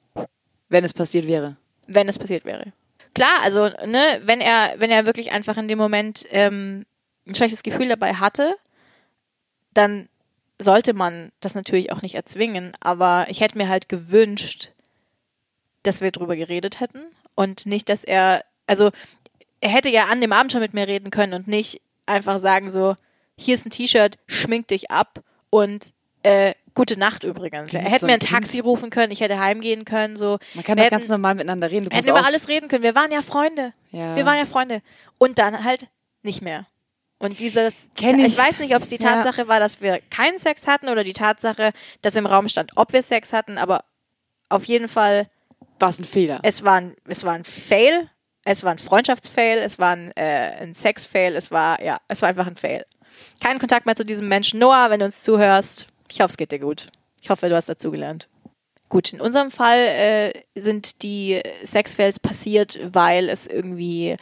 Wenn 0.69 0.85
es 0.85 0.93
passiert 0.93 1.27
wäre. 1.27 1.57
wenn 1.87 2.09
es 2.09 2.19
passiert 2.19 2.45
wäre. 2.45 2.73
Klar, 3.15 3.43
also, 3.43 3.69
ne, 3.87 4.21
wenn 4.23 4.41
er, 4.41 4.75
wenn 4.79 4.91
er 4.91 5.07
wirklich 5.07 5.33
einfach 5.33 5.57
in 5.57 5.69
dem 5.69 5.79
Moment 5.79 6.27
ähm, 6.31 6.85
ein 7.27 7.35
schlechtes 7.35 7.63
Gefühl 7.63 7.89
dabei 7.89 8.15
hatte, 8.15 8.57
dann 9.73 10.09
sollte 10.61 10.95
man 10.95 11.33
das 11.41 11.55
natürlich 11.55 11.93
auch 11.93 12.03
nicht 12.03 12.15
erzwingen, 12.15 12.73
aber 12.81 13.27
ich 13.29 13.41
hätte 13.41 13.59
mir 13.59 13.69
halt 13.69 13.89
gewünscht, 13.89 14.73
dass 15.83 16.01
wir 16.01 16.11
drüber 16.11 16.37
geredet 16.37 16.81
hätten 16.81 17.01
und 17.35 17.67
nicht, 17.67 17.89
dass 17.89 18.05
er, 18.05 18.45
also 18.67 18.91
er 19.61 19.71
hätte 19.71 19.91
ja 19.91 20.07
an 20.07 20.21
dem 20.21 20.33
Abend 20.33 20.53
schon 20.53 20.61
mit 20.61 20.75
mir 20.75 20.89
reden 20.89 21.11
können 21.11 21.35
und 21.35 21.49
nicht 21.49 21.81
einfach 22.07 22.39
sagen 22.39 22.71
so, 22.71 22.97
hier 23.37 23.55
ist 23.55 23.67
ein 23.67 23.71
T-Shirt, 23.71 24.19
schmink 24.27 24.69
dich 24.69 24.91
ab 24.91 25.23
und 25.51 25.93
äh, 26.23 26.55
gute 26.75 26.99
Nacht 26.99 27.25
übrigens. 27.25 27.71
Klingt 27.71 27.85
er 27.85 27.91
hätte 27.91 28.01
so 28.03 28.07
mir 28.07 28.15
ein 28.15 28.21
Taxi 28.21 28.61
rufen 28.61 28.91
können, 28.91 29.13
ich 29.13 29.21
hätte 29.21 29.39
heimgehen 29.39 29.85
können, 29.85 30.17
so. 30.17 30.39
Man 30.55 30.65
kann 30.65 30.77
wir 30.77 30.85
doch 30.85 30.91
ganz 30.91 31.09
normal 31.09 31.35
miteinander 31.35 31.71
reden. 31.71 31.91
Wir 31.91 31.97
hätten 31.97 32.09
über 32.09 32.25
alles 32.27 32.49
reden 32.49 32.69
können. 32.69 32.83
Wir 32.83 32.95
waren 32.95 33.11
ja 33.13 33.23
Freunde. 33.23 33.73
Ja. 33.91 34.17
Wir 34.17 34.27
waren 34.27 34.39
ja 34.39 34.47
Freunde. 34.47 34.83
Und 35.19 35.39
dann 35.39 35.65
halt 35.65 35.87
nicht 36.23 36.43
mehr. 36.43 36.67
Und 37.19 37.41
dieses, 37.41 37.89
ich. 37.99 38.07
ich. 38.07 38.37
weiß 38.37 38.59
nicht, 38.59 38.75
ob 38.75 38.83
es 38.83 38.89
die 38.89 38.99
Ja. 39.01 39.15
Tatsache 39.15 39.49
war, 39.49 39.61
dass 39.61 39.81
wir 39.81 40.01
keinen 40.11 40.39
Sex 40.39 40.67
hatten 40.67 40.89
oder 40.89 41.05
die 41.05 41.13
Tatsache, 41.13 41.71
dass 42.03 42.15
im 42.17 42.27
Raum 42.27 42.49
stand, 42.49 42.73
ob 42.77 42.93
wir 42.93 43.03
Sex 43.03 43.33
hatten, 43.33 43.57
aber 43.57 43.85
auf 44.49 44.65
jeden 44.65 44.89
Fall, 44.89 45.29
War 45.79 45.89
es 45.89 45.99
ein 45.99 46.05
Fehler. 46.05 46.41
es 46.43 46.65
war 46.65 46.75
ein, 46.75 46.97
es 47.09 47.25
war 47.25 47.33
ein 47.35 47.45
Fail, 47.45 48.11
es 48.45 48.63
war 48.65 48.73
ein 48.73 48.79
Freundschaftsfail, 48.79 49.59
es 49.59 49.79
war 49.79 49.93
ein, 49.97 50.11
äh, 50.17 50.61
ein 50.61 50.75
Sexfail, 50.75 51.35
es 51.37 51.51
war, 51.51 51.81
ja, 51.83 51.99
es 52.09 52.21
war 52.21 52.29
einfach 52.29 52.47
ein 52.47 52.57
Fail. 52.57 52.85
Kein 53.41 53.59
Kontakt 53.59 53.87
mehr 53.87 53.97
zu 53.97 54.05
diesem 54.05 54.29
Menschen. 54.29 54.59
Noah, 54.59 54.91
wenn 54.91 54.99
du 54.99 55.07
uns 55.07 55.23
zuhörst, 55.23 55.87
ich 56.11 56.21
hoffe, 56.21 56.31
es 56.31 56.37
geht 56.37 56.53
dir 56.53 56.59
gut. 56.59 56.89
Ich 57.21 57.31
hoffe, 57.31 57.49
du 57.49 57.57
hast 57.57 57.69
dazugelernt. 57.69 58.29
Gut, 58.89 59.13
in 59.13 59.21
unserem 59.21 59.51
Fall 59.51 59.79
äh, 59.79 60.33
sind 60.55 61.03
die 61.03 61.41
Sexfails 61.65 62.21
passiert, 62.21 62.79
weil 62.83 63.29
es 63.29 63.47
irgendwie 63.47 64.17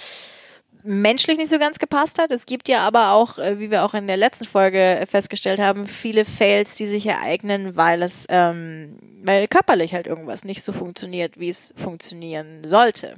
menschlich 0.85 1.39
nicht 1.39 1.51
so 1.51 1.59
ganz 1.59 1.79
gepasst 1.79 2.19
hat. 2.19 2.33
Es 2.33 2.47
gibt 2.47 2.69
ja 2.69 2.81
aber 2.81 3.13
auch, 3.13 3.39
äh, 3.39 3.59
wie 3.59 3.71
wir 3.71 3.85
auch 3.85 3.95
in 3.95 4.07
der 4.07 4.17
letzten 4.17 4.45
Folge 4.45 5.05
festgestellt 5.09 5.61
haben, 5.61 5.87
viele 5.87 6.25
Fails, 6.25 6.77
die 6.77 6.87
sich 6.87 7.07
ereignen, 7.07 7.77
weil 7.77 8.03
es, 8.03 8.27
ähm, 8.29 8.99
weil 9.23 9.49
körperlich 9.49 9.95
halt 9.95 10.07
irgendwas 10.07 10.45
nicht 10.45 10.63
so 10.63 10.73
funktioniert, 10.73 11.39
wie 11.39 11.49
es 11.49 11.73
funktionieren 11.77 12.63
sollte. 12.65 13.17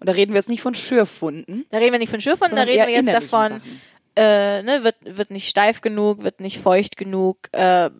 Und 0.00 0.08
da 0.08 0.12
reden 0.12 0.32
wir 0.32 0.38
jetzt 0.38 0.48
nicht 0.48 0.62
von 0.62 0.74
Schürfwunden. 0.74 1.66
Da 1.70 1.78
reden 1.78 1.92
wir 1.92 1.98
nicht 1.98 2.10
von 2.10 2.20
Schürfwunden, 2.20 2.56
da 2.56 2.62
reden 2.62 2.86
wir 2.86 2.94
jetzt 2.94 3.08
davon, 3.08 3.48
Sachen. 3.48 3.80
Äh, 4.16 4.62
ne, 4.62 4.84
wird, 4.84 4.96
wird 5.04 5.30
nicht 5.30 5.48
steif 5.48 5.80
genug, 5.80 6.22
wird 6.22 6.40
nicht 6.40 6.58
feucht 6.58 6.96
genug, 6.96 7.48
äh, 7.52 7.90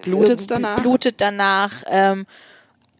Blutet 0.00 0.50
danach? 0.50 0.80
Blutet 0.80 1.20
danach. 1.20 1.82
Ähm, 1.86 2.26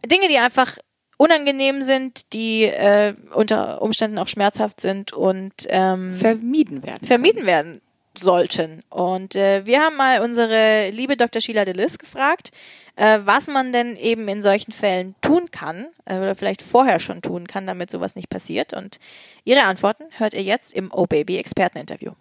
Dinge, 0.04 0.28
die 0.28 0.38
einfach 0.38 0.78
unangenehm 1.16 1.82
sind, 1.82 2.32
die 2.32 2.64
äh, 2.64 3.14
unter 3.32 3.80
Umständen 3.82 4.18
auch 4.18 4.28
schmerzhaft 4.28 4.80
sind 4.80 5.12
und 5.12 5.52
ähm, 5.68 6.16
Vermieden 6.16 6.82
werden. 6.82 7.06
vermieden 7.06 7.46
werden 7.46 7.80
sollten. 8.18 8.82
Und 8.90 9.36
äh, 9.36 9.64
wir 9.64 9.80
haben 9.80 9.96
mal 9.96 10.20
unsere 10.20 10.90
liebe 10.90 11.16
Dr. 11.16 11.40
Sheila 11.40 11.64
Delis 11.64 11.98
gefragt, 11.98 12.50
äh, 12.96 13.20
was 13.24 13.46
man 13.46 13.72
denn 13.72 13.96
eben 13.96 14.28
in 14.28 14.42
solchen 14.42 14.72
Fällen 14.72 15.14
tun 15.22 15.50
kann 15.50 15.86
äh, 16.04 16.16
oder 16.16 16.34
vielleicht 16.34 16.60
vorher 16.60 17.00
schon 17.00 17.22
tun 17.22 17.46
kann, 17.46 17.66
damit 17.66 17.90
sowas 17.90 18.16
nicht 18.16 18.28
passiert. 18.28 18.74
Und 18.74 18.98
ihre 19.44 19.62
Antworten 19.62 20.04
hört 20.18 20.34
ihr 20.34 20.42
jetzt 20.42 20.74
im 20.74 20.90
Oh 20.92 21.06
Baby 21.06 21.38
Experteninterview. 21.38 22.12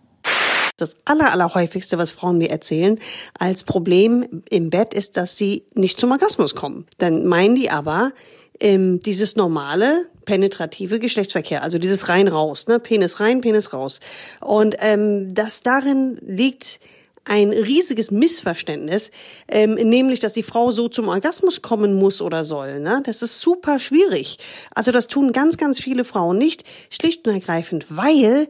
Das 0.82 0.96
aller, 1.06 1.32
allerhäufigste, 1.32 1.98
was 1.98 2.12
Frauen 2.12 2.38
mir 2.38 2.50
erzählen, 2.50 3.00
als 3.38 3.64
Problem 3.64 4.44
im 4.50 4.70
Bett 4.70 4.94
ist, 4.94 5.18
dass 5.18 5.38
sie 5.38 5.64
nicht 5.74 6.00
zum 6.00 6.12
Orgasmus 6.12 6.56
kommen. 6.56 6.88
Dann 6.98 7.26
meinen 7.26 7.56
die 7.56 7.70
aber, 7.70 8.12
ähm, 8.60 9.00
dieses 9.00 9.36
normale 9.36 10.08
penetrative 10.26 11.00
Geschlechtsverkehr, 11.00 11.64
also 11.64 11.78
dieses 11.78 12.10
rein 12.10 12.28
raus, 12.28 12.68
ne, 12.68 12.80
Penis 12.80 13.20
rein, 13.20 13.42
Penis 13.42 13.74
raus. 13.74 14.00
Und 14.40 14.76
ähm, 14.80 15.34
das 15.34 15.62
darin 15.62 16.18
liegt 16.22 16.80
ein 17.24 17.52
riesiges 17.52 18.10
Missverständnis, 18.10 19.12
ähm, 19.48 19.76
nämlich, 19.76 20.20
dass 20.20 20.34
die 20.34 20.44
Frau 20.44 20.72
so 20.72 20.90
zum 20.90 21.08
Orgasmus 21.08 21.62
kommen 21.62 21.94
muss 21.94 22.22
oder 22.22 22.44
soll. 22.44 22.80
Ne? 22.80 23.02
Das 23.06 23.22
ist 23.22 23.40
super 23.40 23.80
schwierig. 23.80 24.38
Also 24.74 24.92
das 24.92 25.08
tun 25.08 25.32
ganz, 25.32 25.58
ganz 25.58 25.80
viele 25.80 26.04
Frauen 26.04 26.38
nicht, 26.38 26.64
schlicht 26.90 27.28
und 27.28 27.34
ergreifend, 27.34 27.86
weil 27.90 28.48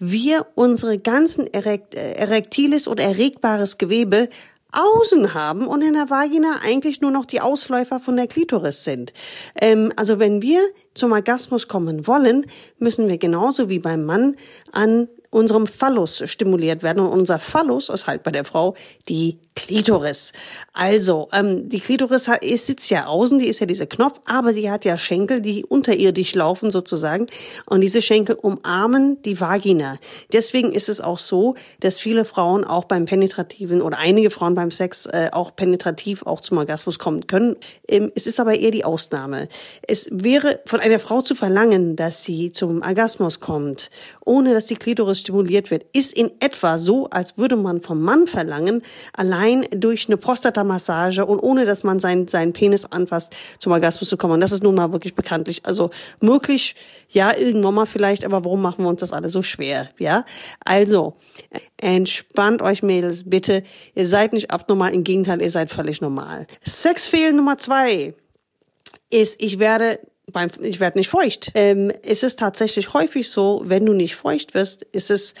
wir 0.00 0.46
unsere 0.56 0.98
ganzen 0.98 1.46
erekt, 1.46 1.94
äh, 1.94 2.12
erektiles 2.14 2.88
oder 2.88 3.04
erregbares 3.04 3.78
Gewebe 3.78 4.28
außen 4.72 5.34
haben 5.34 5.66
und 5.66 5.82
in 5.82 5.94
der 5.94 6.10
Vagina 6.10 6.56
eigentlich 6.64 7.00
nur 7.00 7.10
noch 7.10 7.26
die 7.26 7.40
Ausläufer 7.40 8.00
von 8.00 8.16
der 8.16 8.26
Klitoris 8.26 8.84
sind. 8.84 9.12
Ähm, 9.60 9.92
also 9.96 10.18
wenn 10.18 10.42
wir 10.42 10.60
zum 10.94 11.12
Orgasmus 11.12 11.68
kommen 11.68 12.06
wollen, 12.06 12.46
müssen 12.78 13.08
wir 13.08 13.18
genauso 13.18 13.68
wie 13.68 13.78
beim 13.78 14.04
Mann 14.04 14.36
an 14.72 15.08
unserem 15.30 15.66
Phallus 15.66 16.22
stimuliert 16.26 16.82
werden. 16.82 17.00
Und 17.00 17.12
unser 17.12 17.38
Phallus 17.38 17.88
ist 17.88 18.06
halt 18.06 18.22
bei 18.22 18.32
der 18.32 18.44
Frau 18.44 18.74
die 19.08 19.38
Klitoris. 19.54 20.32
Also, 20.72 21.28
ähm, 21.32 21.68
die 21.68 21.80
Klitoris 21.80 22.28
ist, 22.40 22.66
sitzt 22.66 22.90
ja 22.90 23.06
außen, 23.06 23.38
die 23.38 23.46
ist 23.46 23.60
ja 23.60 23.66
dieser 23.66 23.86
Knopf, 23.86 24.20
aber 24.24 24.52
die 24.52 24.70
hat 24.70 24.84
ja 24.84 24.96
Schenkel, 24.96 25.40
die 25.40 25.64
unterirdisch 25.64 26.34
laufen 26.34 26.70
sozusagen. 26.70 27.26
Und 27.66 27.80
diese 27.80 28.02
Schenkel 28.02 28.36
umarmen 28.36 29.22
die 29.22 29.40
Vagina. 29.40 29.98
Deswegen 30.32 30.72
ist 30.72 30.88
es 30.88 31.00
auch 31.00 31.18
so, 31.18 31.54
dass 31.80 32.00
viele 32.00 32.24
Frauen 32.24 32.64
auch 32.64 32.84
beim 32.84 33.04
penetrativen 33.04 33.82
oder 33.82 33.98
einige 33.98 34.30
Frauen 34.30 34.54
beim 34.54 34.70
Sex 34.70 35.06
äh, 35.06 35.28
auch 35.32 35.54
penetrativ 35.54 36.26
auch 36.26 36.40
zum 36.40 36.58
Orgasmus 36.58 36.98
kommen 36.98 37.26
können. 37.26 37.56
Ähm, 37.86 38.10
es 38.14 38.26
ist 38.26 38.40
aber 38.40 38.58
eher 38.58 38.72
die 38.72 38.84
Ausnahme. 38.84 39.48
Es 39.82 40.08
wäre 40.10 40.60
von 40.66 40.80
einer 40.80 40.98
Frau 40.98 41.22
zu 41.22 41.34
verlangen, 41.34 41.94
dass 41.96 42.24
sie 42.24 42.50
zum 42.50 42.82
Orgasmus 42.82 43.40
kommt, 43.40 43.90
ohne 44.24 44.54
dass 44.54 44.66
die 44.66 44.76
Klitoris 44.76 45.19
stimuliert 45.20 45.70
wird, 45.70 45.84
ist 45.92 46.12
in 46.12 46.30
etwa 46.40 46.78
so, 46.78 47.08
als 47.10 47.38
würde 47.38 47.56
man 47.56 47.80
vom 47.80 48.00
Mann 48.00 48.26
verlangen, 48.26 48.82
allein 49.12 49.66
durch 49.70 50.08
eine 50.08 50.16
Prostatamassage 50.16 51.24
und 51.24 51.38
ohne, 51.38 51.64
dass 51.64 51.84
man 51.84 52.00
seinen, 52.00 52.28
seinen 52.28 52.52
Penis 52.52 52.84
anfasst, 52.84 53.32
zum 53.58 53.72
Orgasmus 53.72 54.08
zu 54.08 54.16
kommen. 54.16 54.34
Und 54.34 54.40
das 54.40 54.52
ist 54.52 54.62
nun 54.62 54.74
mal 54.74 54.92
wirklich 54.92 55.14
bekanntlich. 55.14 55.64
Also 55.64 55.90
möglich, 56.20 56.74
ja, 57.08 57.36
irgendwann 57.36 57.74
mal 57.74 57.86
vielleicht, 57.86 58.24
aber 58.24 58.44
warum 58.44 58.62
machen 58.62 58.84
wir 58.84 58.88
uns 58.88 59.00
das 59.00 59.12
alle 59.12 59.28
so 59.28 59.42
schwer, 59.42 59.88
ja? 59.98 60.24
Also, 60.64 61.14
entspannt 61.76 62.62
euch 62.62 62.82
Mädels, 62.82 63.28
bitte. 63.28 63.62
Ihr 63.94 64.06
seid 64.06 64.32
nicht 64.32 64.50
abnormal, 64.50 64.94
im 64.94 65.04
Gegenteil, 65.04 65.42
ihr 65.42 65.50
seid 65.50 65.70
völlig 65.70 66.00
normal. 66.00 66.46
Sexfehl 66.64 67.32
Nummer 67.32 67.58
zwei 67.58 68.14
ist, 69.10 69.42
ich 69.42 69.58
werde 69.58 69.98
ich 70.60 70.80
werde 70.80 70.98
nicht 70.98 71.08
feucht. 71.08 71.52
Ähm, 71.54 71.92
es 72.02 72.22
ist 72.22 72.38
tatsächlich 72.38 72.94
häufig 72.94 73.30
so, 73.30 73.62
wenn 73.64 73.86
du 73.86 73.92
nicht 73.92 74.16
feucht 74.16 74.54
wirst, 74.54 74.82
ist 74.92 75.10
es 75.10 75.34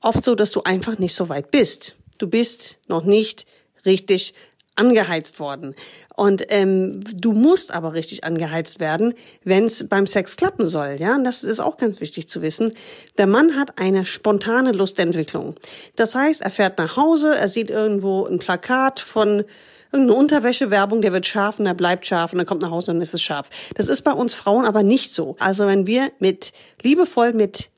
oft 0.00 0.24
so, 0.24 0.34
dass 0.34 0.50
du 0.50 0.62
einfach 0.62 0.98
nicht 0.98 1.14
so 1.14 1.28
weit 1.28 1.50
bist. 1.50 1.96
Du 2.18 2.28
bist 2.28 2.78
noch 2.88 3.04
nicht 3.04 3.46
richtig 3.84 4.34
angeheizt 4.76 5.40
worden. 5.40 5.74
Und 6.16 6.44
ähm, 6.48 7.02
du 7.04 7.32
musst 7.32 7.72
aber 7.72 7.92
richtig 7.92 8.24
angeheizt 8.24 8.80
werden, 8.80 9.14
wenn 9.44 9.66
es 9.66 9.88
beim 9.88 10.06
Sex 10.06 10.36
klappen 10.36 10.64
soll. 10.64 10.96
Ja, 10.98 11.14
und 11.14 11.24
das 11.24 11.44
ist 11.44 11.60
auch 11.60 11.76
ganz 11.76 12.00
wichtig 12.00 12.28
zu 12.28 12.40
wissen. 12.42 12.72
Der 13.18 13.26
Mann 13.26 13.56
hat 13.56 13.78
eine 13.78 14.06
spontane 14.06 14.72
Lustentwicklung. 14.72 15.54
Das 15.96 16.14
heißt, 16.14 16.40
er 16.40 16.50
fährt 16.50 16.78
nach 16.78 16.96
Hause, 16.96 17.36
er 17.36 17.48
sieht 17.48 17.70
irgendwo 17.70 18.24
ein 18.24 18.38
Plakat 18.38 19.00
von 19.00 19.44
irgendeine 19.92 20.18
Unterwäschewerbung, 20.18 21.02
der 21.02 21.12
wird 21.12 21.26
scharf 21.26 21.58
und 21.58 21.64
der 21.64 21.74
bleibt 21.74 22.06
scharf 22.06 22.32
und 22.32 22.38
dann 22.38 22.46
kommt 22.46 22.62
nach 22.62 22.70
Hause 22.70 22.90
und 22.90 22.96
dann 22.96 23.02
ist 23.02 23.14
es 23.14 23.22
scharf. 23.22 23.48
Das 23.74 23.88
ist 23.88 24.02
bei 24.02 24.12
uns 24.12 24.34
Frauen 24.34 24.64
aber 24.64 24.82
nicht 24.82 25.10
so. 25.10 25.36
Also 25.40 25.66
wenn 25.66 25.86
wir 25.86 26.10
mit 26.18 26.52
liebevoll 26.82 27.32
mit 27.32 27.70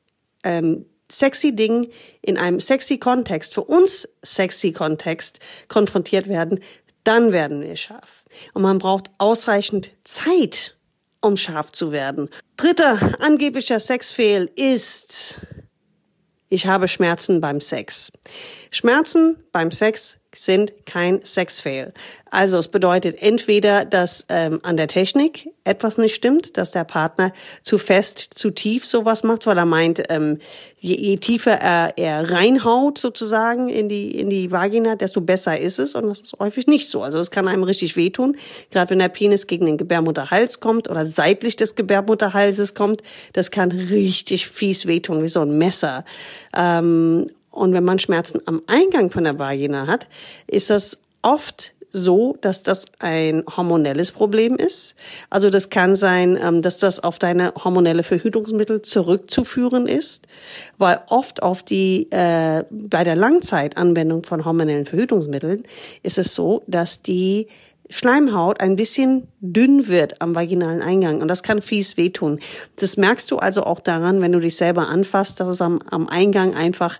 ähm, 0.44 0.86
sexy 1.10 1.54
Dingen 1.54 1.86
in 2.20 2.38
einem 2.38 2.60
sexy 2.60 2.98
Kontext, 2.98 3.54
für 3.54 3.64
uns 3.64 4.08
sexy 4.22 4.72
Kontext 4.72 5.38
konfrontiert 5.68 6.28
werden, 6.28 6.60
dann 7.04 7.32
werden 7.32 7.62
wir 7.62 7.76
scharf. 7.76 8.24
Und 8.54 8.62
man 8.62 8.78
braucht 8.78 9.10
ausreichend 9.18 9.90
Zeit, 10.04 10.76
um 11.20 11.36
scharf 11.36 11.72
zu 11.72 11.92
werden. 11.92 12.28
Dritter 12.56 12.98
angeblicher 13.20 13.80
Sexfehl 13.80 14.50
ist, 14.54 15.40
ich 16.48 16.66
habe 16.66 16.88
Schmerzen 16.88 17.40
beim 17.40 17.60
Sex. 17.60 18.12
Schmerzen 18.70 19.42
beim 19.52 19.70
Sex 19.70 20.18
sind 20.34 20.72
kein 20.86 21.20
Sexfail. 21.24 21.92
Also 22.30 22.56
es 22.56 22.68
bedeutet 22.68 23.20
entweder, 23.20 23.84
dass 23.84 24.24
ähm, 24.30 24.60
an 24.62 24.78
der 24.78 24.88
Technik 24.88 25.50
etwas 25.64 25.98
nicht 25.98 26.14
stimmt, 26.14 26.56
dass 26.56 26.72
der 26.72 26.84
Partner 26.84 27.32
zu 27.60 27.76
fest, 27.76 28.18
zu 28.34 28.50
tief 28.50 28.86
sowas 28.86 29.22
macht, 29.22 29.46
weil 29.46 29.58
er 29.58 29.66
meint, 29.66 30.02
ähm, 30.08 30.38
je, 30.78 30.96
je 30.96 31.16
tiefer 31.18 31.52
er, 31.52 31.98
er 31.98 32.32
reinhaut 32.32 32.96
sozusagen 32.96 33.68
in 33.68 33.90
die 33.90 34.18
in 34.18 34.30
die 34.30 34.50
Vagina, 34.50 34.96
desto 34.96 35.20
besser 35.20 35.60
ist 35.60 35.78
es 35.78 35.94
und 35.94 36.08
das 36.08 36.22
ist 36.22 36.32
häufig 36.38 36.66
nicht 36.66 36.88
so. 36.88 37.02
Also 37.02 37.18
es 37.18 37.30
kann 37.30 37.46
einem 37.46 37.64
richtig 37.64 37.96
wehtun, 37.96 38.36
gerade 38.70 38.90
wenn 38.90 38.98
der 38.98 39.10
Penis 39.10 39.46
gegen 39.46 39.66
den 39.66 39.76
Gebärmutterhals 39.76 40.60
kommt 40.60 40.88
oder 40.88 41.04
seitlich 41.04 41.56
des 41.56 41.74
Gebärmutterhalses 41.74 42.74
kommt, 42.74 43.02
das 43.34 43.50
kann 43.50 43.70
richtig 43.70 44.48
fies 44.48 44.86
wehtun, 44.86 45.22
wie 45.22 45.28
so 45.28 45.42
ein 45.42 45.58
Messer. 45.58 46.06
Ähm, 46.56 47.30
und 47.52 47.72
wenn 47.72 47.84
man 47.84 47.98
Schmerzen 47.98 48.40
am 48.46 48.62
Eingang 48.66 49.10
von 49.10 49.24
der 49.24 49.38
Vagina 49.38 49.86
hat, 49.86 50.08
ist 50.46 50.70
das 50.70 50.98
oft 51.22 51.74
so, 51.92 52.36
dass 52.40 52.62
das 52.62 52.86
ein 52.98 53.44
hormonelles 53.54 54.12
Problem 54.12 54.56
ist. 54.56 54.94
Also 55.30 55.50
das 55.50 55.68
kann 55.68 55.94
sein, 55.94 56.38
ähm, 56.42 56.62
dass 56.62 56.78
das 56.78 57.00
auf 57.00 57.18
deine 57.18 57.52
hormonelle 57.62 58.02
Verhütungsmittel 58.02 58.82
zurückzuführen 58.82 59.86
ist, 59.86 60.26
weil 60.78 61.00
oft 61.08 61.42
auf 61.42 61.62
die 61.62 62.10
äh, 62.10 62.64
bei 62.70 63.04
der 63.04 63.16
Langzeitanwendung 63.16 64.24
von 64.24 64.44
hormonellen 64.44 64.86
Verhütungsmitteln 64.86 65.64
ist 66.02 66.18
es 66.18 66.34
so, 66.34 66.62
dass 66.66 67.02
die 67.02 67.48
Schleimhaut 67.90 68.60
ein 68.60 68.76
bisschen 68.76 69.28
dünn 69.40 69.86
wird 69.86 70.22
am 70.22 70.34
vaginalen 70.34 70.80
Eingang 70.80 71.20
und 71.20 71.28
das 71.28 71.42
kann 71.42 71.60
fies 71.60 71.98
wehtun. 71.98 72.40
Das 72.76 72.96
merkst 72.96 73.30
du 73.30 73.36
also 73.36 73.64
auch 73.64 73.80
daran, 73.80 74.22
wenn 74.22 74.32
du 74.32 74.40
dich 74.40 74.56
selber 74.56 74.88
anfasst, 74.88 75.40
dass 75.40 75.48
es 75.48 75.60
am, 75.60 75.80
am 75.90 76.08
Eingang 76.08 76.54
einfach 76.54 76.98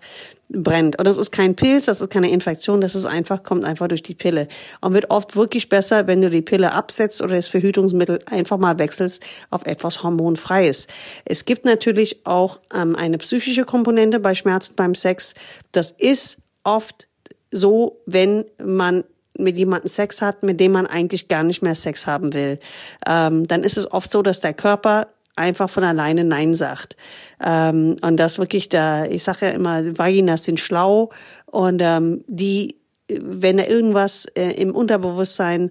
brennt. 0.53 0.99
Und 0.99 1.07
das 1.07 1.17
ist 1.17 1.31
kein 1.31 1.55
Pilz, 1.55 1.87
das 1.87 2.01
ist 2.01 2.11
keine 2.11 2.31
Infektion, 2.31 2.81
das 2.81 2.95
ist 2.95 3.07
einfach, 3.07 3.43
kommt 3.43 3.65
einfach 3.65 3.89
durch 3.89 4.03
die 4.03 4.15
Pille. 4.15 4.49
Und 4.81 4.95
wird 4.95 5.11
oft 5.11 5.37
wirklich 5.37 5.69
besser, 5.69 6.07
wenn 6.07 6.21
du 6.21 6.31
die 6.31 6.43
Pille 6.43 6.73
absetzt 6.73 7.23
oder 7.23 7.37
das 7.37 7.49
Verhütungsmittel 7.49 8.19
einfach 8.27 8.59
mal 8.59 8.79
wechselst 8.79 9.23
auf 9.51 9.67
etwas 9.67 10.03
Hormonfreies. 10.03 10.87
Es 11.25 11.45
gibt 11.45 11.65
natürlich 11.65 12.27
auch 12.27 12.61
ähm, 12.75 12.97
eine 12.97 13.19
psychische 13.19 13.65
Komponente 13.65 14.21
bei 14.21 14.35
Schmerzen 14.35 14.75
beim 14.77 14.95
Sex. 14.95 15.35
Das 15.73 15.91
ist 15.91 16.39
oft 16.65 17.09
so, 17.51 18.01
wenn 18.07 18.45
man 18.63 19.05
mit 19.39 19.57
jemandem 19.57 19.89
Sex 19.89 20.21
hat, 20.21 20.43
mit 20.43 20.61
dem 20.61 20.73
man 20.73 20.87
eigentlich 20.87 21.29
gar 21.29 21.43
nicht 21.43 21.63
mehr 21.63 21.75
Sex 21.75 22.07
haben 22.07 22.35
will, 22.35 22.59
ähm, 23.07 23.47
dann 23.47 23.65
ist 23.65 23.79
es 23.79 23.91
oft 23.91 24.11
so, 24.11 24.23
dass 24.23 24.41
der 24.41 24.55
Körper 24.55 25.09
einfach 25.37 25.71
von 25.71 25.85
alleine 25.85 26.25
Nein 26.25 26.55
sagt. 26.55 26.97
Ähm, 27.43 27.97
und 28.03 28.17
das 28.17 28.39
wirklich 28.39 28.69
da, 28.69 29.05
ich 29.05 29.25
sage 29.25 29.47
ja 29.47 29.53
immer, 29.53 29.99
Vaginas 29.99 30.45
sind 30.45 30.61
schlau 30.61 31.11
und 31.47 31.81
ähm, 31.83 32.25
die, 32.27 32.77
wenn 33.09 33.57
da 33.57 33.65
irgendwas 33.65 34.27
äh, 34.35 34.51
im 34.53 34.75
Unterbewusstsein 34.75 35.71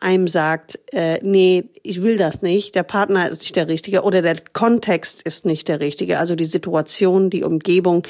einem 0.00 0.28
sagt, 0.28 0.78
äh, 0.92 1.20
nee, 1.22 1.64
ich 1.82 2.02
will 2.02 2.16
das 2.16 2.40
nicht, 2.40 2.74
der 2.74 2.82
Partner 2.82 3.28
ist 3.28 3.42
nicht 3.42 3.54
der 3.54 3.68
Richtige 3.68 4.02
oder 4.02 4.22
der 4.22 4.36
Kontext 4.52 5.22
ist 5.22 5.44
nicht 5.44 5.68
der 5.68 5.80
Richtige, 5.80 6.18
also 6.18 6.34
die 6.34 6.46
Situation, 6.46 7.28
die 7.28 7.44
Umgebung, 7.44 8.02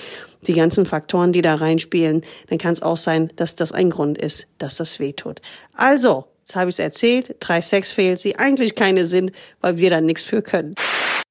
die 0.47 0.55
ganzen 0.55 0.87
Faktoren, 0.87 1.33
die 1.33 1.43
da 1.43 1.57
reinspielen, 1.57 2.23
dann 2.49 2.59
kann 2.59 2.73
es 2.73 2.83
auch 2.83 2.97
sein, 2.97 3.33
dass 3.35 3.57
das 3.57 3.73
ein 3.73 3.91
Grund 3.91 4.19
ist, 4.19 4.47
dass 4.59 4.77
das 4.77 5.01
wehtut. 5.01 5.43
Also, 5.75 6.27
jetzt 6.51 6.57
habe 6.57 6.71
ich 6.71 6.75
es 6.75 6.81
erzählt, 6.81 7.37
drei 7.39 7.61
Sexfails, 7.61 8.23
die 8.23 8.39
eigentlich 8.39 8.75
keine 8.75 9.07
sind, 9.07 9.31
weil 9.61 9.79
wir 9.79 9.91
da 9.91 10.01
nichts 10.01 10.25
für 10.25 10.43
können. 10.43 10.75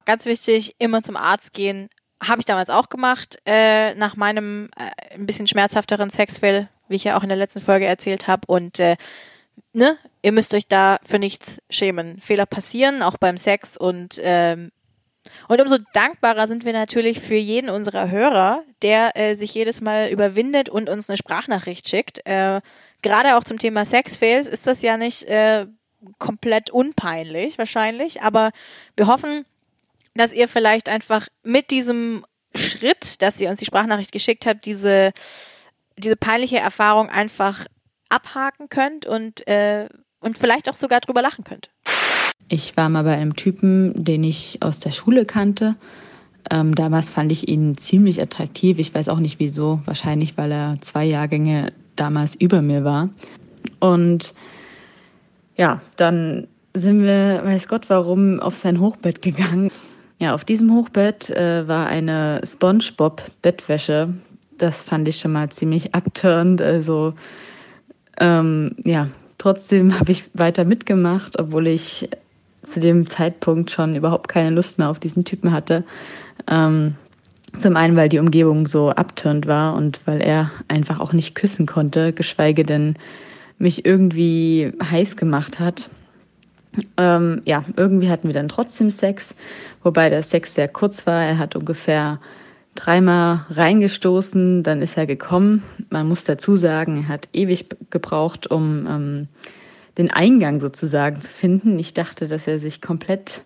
Ganz 0.06 0.24
wichtig, 0.24 0.74
immer 0.78 1.02
zum 1.02 1.16
Arzt 1.16 1.52
gehen. 1.52 1.88
Habe 2.22 2.40
ich 2.40 2.46
damals 2.46 2.70
auch 2.70 2.88
gemacht, 2.88 3.38
äh, 3.46 3.94
nach 3.94 4.16
meinem 4.16 4.70
äh, 4.76 5.14
ein 5.14 5.26
bisschen 5.26 5.46
schmerzhafteren 5.46 6.10
Sexfail, 6.10 6.68
wie 6.88 6.96
ich 6.96 7.04
ja 7.04 7.18
auch 7.18 7.22
in 7.22 7.28
der 7.28 7.38
letzten 7.38 7.60
Folge 7.60 7.86
erzählt 7.86 8.26
habe. 8.26 8.42
Und 8.46 8.80
äh, 8.80 8.96
ne, 9.72 9.98
ihr 10.22 10.32
müsst 10.32 10.54
euch 10.54 10.66
da 10.66 10.98
für 11.02 11.18
nichts 11.18 11.60
schämen. 11.68 12.20
Fehler 12.20 12.46
passieren, 12.46 13.02
auch 13.02 13.16
beim 13.18 13.36
Sex 13.36 13.76
und 13.76 14.20
ähm, 14.22 14.70
und 15.48 15.60
umso 15.60 15.76
dankbarer 15.92 16.48
sind 16.48 16.64
wir 16.64 16.72
natürlich 16.72 17.20
für 17.20 17.34
jeden 17.34 17.68
unserer 17.68 18.10
Hörer, 18.10 18.64
der 18.80 19.16
äh, 19.16 19.34
sich 19.34 19.52
jedes 19.52 19.82
Mal 19.82 20.08
überwindet 20.08 20.70
und 20.70 20.88
uns 20.88 21.10
eine 21.10 21.18
Sprachnachricht 21.18 21.86
schickt. 21.86 22.26
Äh, 22.26 22.62
Gerade 23.02 23.36
auch 23.36 23.44
zum 23.44 23.58
Thema 23.58 23.84
Sexfails 23.84 24.48
ist 24.48 24.66
das 24.66 24.82
ja 24.82 24.96
nicht 24.96 25.22
äh, 25.24 25.66
komplett 26.18 26.70
unpeinlich 26.70 27.58
wahrscheinlich, 27.58 28.22
aber 28.22 28.50
wir 28.96 29.06
hoffen, 29.06 29.44
dass 30.14 30.34
ihr 30.34 30.48
vielleicht 30.48 30.88
einfach 30.88 31.28
mit 31.42 31.70
diesem 31.70 32.24
Schritt, 32.54 33.22
dass 33.22 33.40
ihr 33.40 33.48
uns 33.48 33.58
die 33.58 33.66
Sprachnachricht 33.66 34.12
geschickt 34.12 34.44
habt, 34.46 34.66
diese 34.66 35.12
diese 36.00 36.16
peinliche 36.16 36.58
Erfahrung 36.58 37.08
einfach 37.08 37.66
abhaken 38.08 38.68
könnt 38.68 39.06
und, 39.06 39.46
äh, 39.46 39.88
und 40.20 40.38
vielleicht 40.38 40.68
auch 40.68 40.74
sogar 40.74 41.00
drüber 41.00 41.22
lachen 41.22 41.44
könnt. 41.44 41.70
Ich 42.48 42.76
war 42.76 42.88
mal 42.88 43.04
bei 43.04 43.16
einem 43.16 43.36
Typen, 43.36 43.92
den 44.02 44.24
ich 44.24 44.58
aus 44.60 44.80
der 44.80 44.90
Schule 44.90 45.24
kannte. 45.24 45.76
Ähm, 46.50 46.74
damals 46.74 47.10
fand 47.10 47.30
ich 47.30 47.48
ihn 47.48 47.76
ziemlich 47.76 48.20
attraktiv. 48.20 48.78
Ich 48.78 48.92
weiß 48.92 49.08
auch 49.08 49.20
nicht 49.20 49.38
wieso. 49.38 49.80
Wahrscheinlich, 49.84 50.36
weil 50.36 50.50
er 50.50 50.78
zwei 50.80 51.04
Jahrgänge 51.04 51.72
damals 52.00 52.34
über 52.34 52.62
mir 52.62 52.84
war. 52.84 53.08
Und 53.78 54.34
ja, 55.56 55.80
dann 55.96 56.48
sind 56.74 57.02
wir, 57.02 57.42
weiß 57.44 57.68
Gott 57.68 57.90
warum, 57.90 58.40
auf 58.40 58.56
sein 58.56 58.80
Hochbett 58.80 59.22
gegangen. 59.22 59.70
Ja, 60.18 60.34
auf 60.34 60.44
diesem 60.44 60.72
Hochbett 60.74 61.30
äh, 61.30 61.66
war 61.66 61.86
eine 61.86 62.40
SpongeBob-Bettwäsche. 62.44 64.14
Das 64.58 64.82
fand 64.82 65.08
ich 65.08 65.18
schon 65.18 65.32
mal 65.32 65.48
ziemlich 65.50 65.94
abturnt. 65.94 66.60
Also 66.60 67.14
ähm, 68.18 68.76
ja, 68.84 69.08
trotzdem 69.38 69.98
habe 70.00 70.12
ich 70.12 70.30
weiter 70.34 70.64
mitgemacht, 70.64 71.38
obwohl 71.38 71.66
ich 71.66 72.08
zu 72.62 72.80
dem 72.80 73.08
Zeitpunkt 73.08 73.70
schon 73.70 73.96
überhaupt 73.96 74.28
keine 74.28 74.50
Lust 74.50 74.78
mehr 74.78 74.90
auf 74.90 74.98
diesen 74.98 75.24
Typen 75.24 75.52
hatte. 75.52 75.84
Ähm, 76.46 76.96
zum 77.58 77.76
einen, 77.76 77.96
weil 77.96 78.08
die 78.08 78.18
Umgebung 78.18 78.66
so 78.66 78.90
abturnt 78.90 79.46
war 79.46 79.74
und 79.74 80.06
weil 80.06 80.20
er 80.20 80.50
einfach 80.68 81.00
auch 81.00 81.12
nicht 81.12 81.34
küssen 81.34 81.66
konnte, 81.66 82.12
geschweige 82.12 82.64
denn 82.64 82.94
mich 83.58 83.84
irgendwie 83.84 84.72
heiß 84.82 85.16
gemacht 85.16 85.60
hat. 85.60 85.90
Ähm, 86.96 87.42
ja, 87.44 87.64
irgendwie 87.76 88.08
hatten 88.08 88.28
wir 88.28 88.34
dann 88.34 88.48
trotzdem 88.48 88.90
Sex, 88.90 89.34
wobei 89.82 90.08
der 90.08 90.22
Sex 90.22 90.54
sehr 90.54 90.68
kurz 90.68 91.06
war. 91.06 91.22
Er 91.22 91.38
hat 91.38 91.56
ungefähr 91.56 92.20
dreimal 92.74 93.46
reingestoßen, 93.50 94.62
dann 94.62 94.80
ist 94.80 94.96
er 94.96 95.06
gekommen. 95.06 95.62
Man 95.90 96.08
muss 96.08 96.24
dazu 96.24 96.56
sagen, 96.56 97.04
er 97.04 97.08
hat 97.08 97.28
ewig 97.32 97.66
gebraucht, 97.90 98.50
um 98.50 98.86
ähm, 98.88 99.28
den 99.98 100.10
Eingang 100.10 100.60
sozusagen 100.60 101.20
zu 101.20 101.30
finden. 101.30 101.78
Ich 101.78 101.94
dachte, 101.94 102.28
dass 102.28 102.46
er 102.46 102.58
sich 102.58 102.80
komplett 102.80 103.42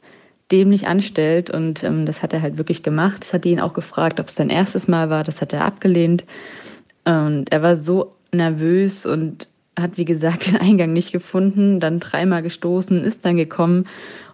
dämlich 0.52 0.87
anstellt 0.87 1.50
und 1.50 1.83
ähm, 1.83 2.07
das 2.07 2.22
hat 2.22 2.33
er 2.33 2.42
halt 2.42 2.59
wirklich 2.59 2.83
gemacht. 2.83 3.24
Ich 3.24 3.33
hatte 3.33 3.48
ihn 3.48 3.61
auch 3.61 3.72
gefragt, 3.72 4.20
ob 4.20 4.28
es 4.28 4.35
sein 4.35 4.50
erstes 4.50 4.88
Mal 4.88 5.11
war. 5.11 5.24
Das 5.24 5.40
hat 5.40 5.52
er 5.52 5.64
abgelehnt. 5.64 6.24
Und 7.04 7.50
er 7.50 7.62
war 7.62 7.76
so 7.76 8.14
nervös 8.33 9.07
und 9.07 9.48
hat, 9.78 9.96
wie 9.96 10.04
gesagt, 10.04 10.46
den 10.46 10.57
Eingang 10.57 10.92
nicht 10.92 11.12
gefunden, 11.12 11.80
dann 11.80 12.00
dreimal 12.00 12.42
gestoßen, 12.42 13.04
ist 13.04 13.24
dann 13.24 13.37
gekommen 13.37 13.87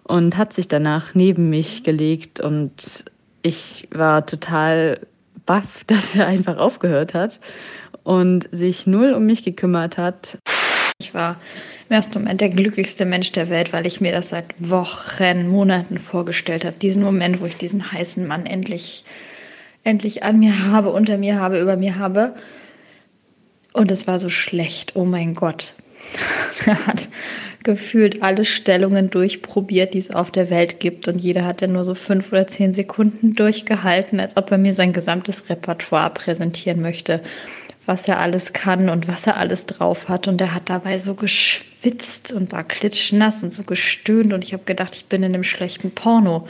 und 0.03 0.37
hat 0.37 0.53
sich 0.53 0.67
danach 0.67 1.15
neben 1.15 1.49
mich 1.49 1.83
gelegt 1.83 2.39
und 2.39 3.05
ich 3.43 3.87
war 3.91 4.25
total 4.25 4.99
baff, 5.45 5.83
dass 5.87 6.15
er 6.15 6.27
einfach 6.27 6.57
aufgehört 6.57 7.13
hat 7.13 7.39
und 8.03 8.47
sich 8.51 8.87
null 8.87 9.13
um 9.13 9.25
mich 9.25 9.43
gekümmert 9.43 9.97
hat. 9.97 10.37
Ich 10.99 11.13
war 11.13 11.37
ersten 11.91 12.19
Moment 12.19 12.41
der 12.41 12.49
glücklichste 12.49 13.05
Mensch 13.05 13.31
der 13.31 13.49
Welt, 13.49 13.73
weil 13.73 13.85
ich 13.85 14.01
mir 14.01 14.11
das 14.11 14.29
seit 14.29 14.45
Wochen, 14.57 15.47
Monaten 15.47 15.97
vorgestellt 15.97 16.65
habe. 16.65 16.75
Diesen 16.81 17.03
Moment, 17.03 17.41
wo 17.41 17.45
ich 17.45 17.57
diesen 17.57 17.91
heißen 17.91 18.27
Mann 18.27 18.45
endlich, 18.45 19.03
endlich 19.83 20.23
an 20.23 20.39
mir 20.39 20.67
habe, 20.67 20.91
unter 20.91 21.17
mir 21.17 21.39
habe, 21.39 21.59
über 21.59 21.75
mir 21.75 21.97
habe. 21.97 22.35
Und 23.73 23.91
es 23.91 24.07
war 24.07 24.19
so 24.19 24.29
schlecht. 24.29 24.95
Oh 24.95 25.05
mein 25.05 25.35
Gott. 25.35 25.73
Er 26.65 26.85
hat 26.85 27.07
gefühlt 27.63 28.23
alle 28.23 28.45
Stellungen 28.45 29.09
durchprobiert, 29.09 29.93
die 29.93 29.99
es 29.99 30.11
auf 30.11 30.31
der 30.31 30.49
Welt 30.49 30.79
gibt. 30.79 31.07
Und 31.07 31.19
jeder 31.19 31.45
hat 31.45 31.61
dann 31.61 31.73
nur 31.73 31.83
so 31.83 31.95
fünf 31.95 32.31
oder 32.31 32.47
zehn 32.47 32.73
Sekunden 32.73 33.33
durchgehalten, 33.33 34.19
als 34.19 34.37
ob 34.37 34.51
er 34.51 34.57
mir 34.57 34.73
sein 34.73 34.93
gesamtes 34.93 35.49
Repertoire 35.49 36.09
präsentieren 36.11 36.81
möchte, 36.81 37.21
was 37.85 38.07
er 38.07 38.19
alles 38.19 38.53
kann 38.53 38.89
und 38.89 39.07
was 39.07 39.27
er 39.27 39.37
alles 39.37 39.65
drauf 39.65 40.07
hat. 40.07 40.27
Und 40.27 40.39
er 40.39 40.53
hat 40.53 40.69
dabei 40.69 40.99
so 40.99 41.15
geschwitzt 41.15 42.31
und 42.31 42.51
war 42.51 42.63
klitschnass 42.63 43.43
und 43.43 43.53
so 43.53 43.63
gestöhnt. 43.63 44.33
Und 44.33 44.43
ich 44.43 44.53
habe 44.53 44.63
gedacht, 44.63 44.95
ich 44.95 45.05
bin 45.05 45.23
in 45.23 45.33
einem 45.33 45.43
schlechten 45.43 45.91
Porno. 45.91 46.47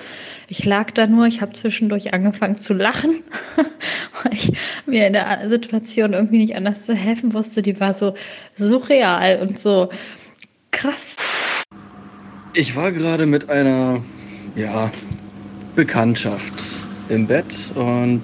Ich 0.48 0.65
lag 0.65 0.91
da 0.91 1.08
nur, 1.08 1.28
ich 1.28 1.41
habe 1.41 1.54
zwischendurch 1.54 2.13
angefangen 2.13 2.60
zu 2.60 2.74
lachen, 2.74 3.24
weil 4.24 4.34
ich 4.34 4.52
mir 4.86 5.08
in 5.08 5.13
der 5.13 5.48
Situation 5.48 6.13
irgendwie 6.13 6.39
nicht 6.39 6.56
anders 6.56 6.86
zu 6.86 6.94
helfen 6.94 7.34
wusste. 7.34 7.62
Die 7.62 7.80
war 7.80 7.94
so 7.94 8.15
surreal 8.58 9.41
und 9.41 9.60
so 9.60 9.89
krass. 10.72 11.15
Ich 12.54 12.76
war 12.76 12.91
gerade 12.91 13.26
mit 13.26 13.50
einer, 13.50 14.04
ja, 14.56 14.91
Bekanntschaft 15.76 16.54
im 17.08 17.28
Bett 17.28 17.56
und 17.76 18.22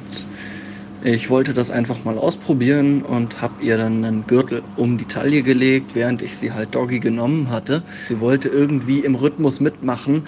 ich 1.14 1.30
wollte 1.30 1.54
das 1.54 1.72
einfach 1.72 2.04
mal 2.04 2.18
ausprobieren 2.18 3.02
und 3.02 3.42
habe 3.42 3.64
ihr 3.64 3.78
dann 3.78 4.04
einen 4.04 4.28
Gürtel 4.28 4.64
um 4.76 4.98
die 4.98 5.06
Taille 5.06 5.42
gelegt, 5.42 5.96
während 5.96 6.22
ich 6.22 6.36
sie 6.36 6.52
halt 6.52 6.76
Doggy 6.76 7.00
genommen 7.00 7.50
hatte. 7.50 7.84
Sie 8.10 8.20
wollte 8.20 8.50
irgendwie 8.50 9.00
im 9.00 9.16
Rhythmus 9.16 9.62
mitmachen. 9.62 10.28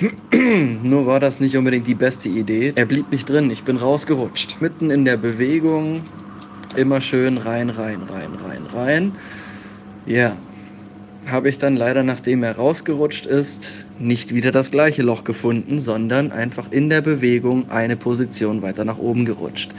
Nur 0.82 1.06
war 1.06 1.20
das 1.20 1.40
nicht 1.40 1.56
unbedingt 1.56 1.86
die 1.86 1.94
beste 1.94 2.30
Idee. 2.30 2.72
Er 2.74 2.86
blieb 2.86 3.10
nicht 3.10 3.28
drin, 3.28 3.50
ich 3.50 3.64
bin 3.64 3.76
rausgerutscht. 3.76 4.60
Mitten 4.60 4.90
in 4.90 5.04
der 5.04 5.18
Bewegung 5.18 6.04
immer 6.74 7.02
schön 7.02 7.36
rein, 7.36 7.68
rein, 7.68 8.02
rein, 8.02 8.34
rein, 8.34 8.66
rein. 8.66 9.18
Ja, 10.06 10.38
habe 11.26 11.48
ich 11.48 11.58
dann 11.58 11.76
leider, 11.76 12.02
nachdem 12.02 12.42
er 12.42 12.56
rausgerutscht 12.56 13.26
ist, 13.26 13.86
nicht 13.98 14.34
wieder 14.34 14.52
das 14.52 14.70
gleiche 14.70 15.02
Loch 15.02 15.24
gefunden, 15.24 15.78
sondern 15.78 16.32
einfach 16.32 16.70
in 16.70 16.90
der 16.90 17.00
Bewegung 17.00 17.70
eine 17.70 17.96
Position 17.96 18.62
weiter 18.62 18.84
nach 18.84 18.98
oben 18.98 19.24
gerutscht. 19.24 19.74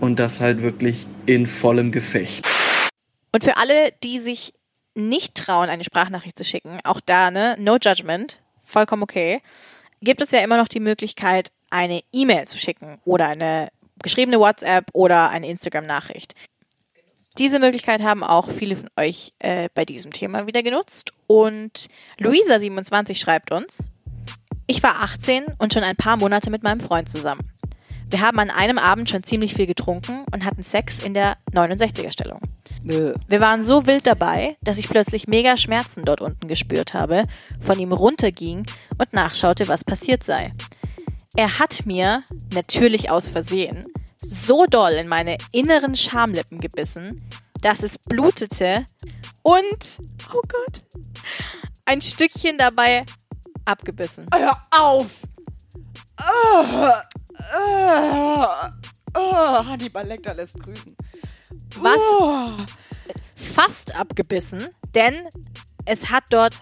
Und 0.00 0.18
das 0.18 0.40
halt 0.40 0.62
wirklich 0.62 1.06
in 1.26 1.46
vollem 1.46 1.92
Gefecht. 1.92 2.46
Und 3.32 3.44
für 3.44 3.56
alle, 3.56 3.92
die 4.02 4.18
sich 4.18 4.52
nicht 4.94 5.34
trauen, 5.34 5.68
eine 5.68 5.84
Sprachnachricht 5.84 6.38
zu 6.38 6.44
schicken, 6.44 6.80
auch 6.84 7.00
da, 7.00 7.30
ne, 7.30 7.56
no 7.58 7.76
judgment, 7.76 8.42
vollkommen 8.62 9.02
okay, 9.02 9.42
gibt 10.00 10.20
es 10.20 10.30
ja 10.30 10.40
immer 10.40 10.56
noch 10.56 10.68
die 10.68 10.80
Möglichkeit, 10.80 11.52
eine 11.70 12.00
E-Mail 12.12 12.46
zu 12.46 12.58
schicken 12.58 12.98
oder 13.04 13.28
eine 13.28 13.68
geschriebene 14.02 14.38
WhatsApp 14.38 14.86
oder 14.92 15.30
eine 15.30 15.48
Instagram-Nachricht. 15.48 16.34
Diese 17.38 17.58
Möglichkeit 17.58 18.02
haben 18.02 18.22
auch 18.22 18.48
viele 18.48 18.76
von 18.76 18.88
euch 18.96 19.32
äh, 19.40 19.68
bei 19.74 19.84
diesem 19.84 20.10
Thema 20.12 20.46
wieder 20.46 20.62
genutzt. 20.62 21.12
Und 21.26 21.88
Luisa27 22.18 23.16
schreibt 23.16 23.52
uns, 23.52 23.90
ich 24.66 24.82
war 24.82 25.02
18 25.02 25.44
und 25.58 25.74
schon 25.74 25.82
ein 25.82 25.96
paar 25.96 26.16
Monate 26.16 26.50
mit 26.50 26.62
meinem 26.62 26.80
Freund 26.80 27.08
zusammen. 27.08 27.52
Wir 28.08 28.20
haben 28.20 28.38
an 28.38 28.50
einem 28.50 28.78
Abend 28.78 29.10
schon 29.10 29.24
ziemlich 29.24 29.54
viel 29.54 29.66
getrunken 29.66 30.24
und 30.32 30.44
hatten 30.44 30.62
Sex 30.62 31.00
in 31.00 31.12
der 31.12 31.36
69er 31.52 32.12
Stellung. 32.12 32.40
Wir 32.82 33.40
waren 33.40 33.64
so 33.64 33.86
wild 33.86 34.06
dabei, 34.06 34.56
dass 34.62 34.78
ich 34.78 34.88
plötzlich 34.88 35.26
mega 35.26 35.56
Schmerzen 35.56 36.04
dort 36.04 36.20
unten 36.20 36.46
gespürt 36.46 36.94
habe, 36.94 37.26
von 37.60 37.80
ihm 37.80 37.92
runterging 37.92 38.64
und 38.96 39.12
nachschaute, 39.12 39.66
was 39.66 39.82
passiert 39.82 40.22
sei. 40.22 40.52
Er 41.36 41.58
hat 41.58 41.84
mir, 41.84 42.22
natürlich 42.54 43.10
aus 43.10 43.28
Versehen, 43.28 43.84
so 44.22 44.66
doll 44.66 44.92
in 44.92 45.08
meine 45.08 45.36
inneren 45.52 45.96
Schamlippen 45.96 46.60
gebissen, 46.60 47.22
dass 47.60 47.82
es 47.82 47.98
blutete 47.98 48.86
und, 49.42 49.98
oh 50.32 50.42
Gott, 50.42 50.80
ein 51.84 52.00
Stückchen 52.00 52.56
dabei 52.56 53.04
abgebissen. 53.64 54.26
Hör 54.32 54.60
auf! 54.70 55.06
Oh, 56.20 56.90
oh, 57.56 58.46
oh, 59.14 59.64
Hannibal 59.66 60.06
Lecter 60.06 60.34
lässt 60.34 60.60
grüßen. 60.60 60.96
Was 61.80 62.00
fast 63.34 63.94
abgebissen, 63.94 64.66
denn 64.94 65.14
es 65.84 66.10
hat 66.10 66.24
dort 66.30 66.54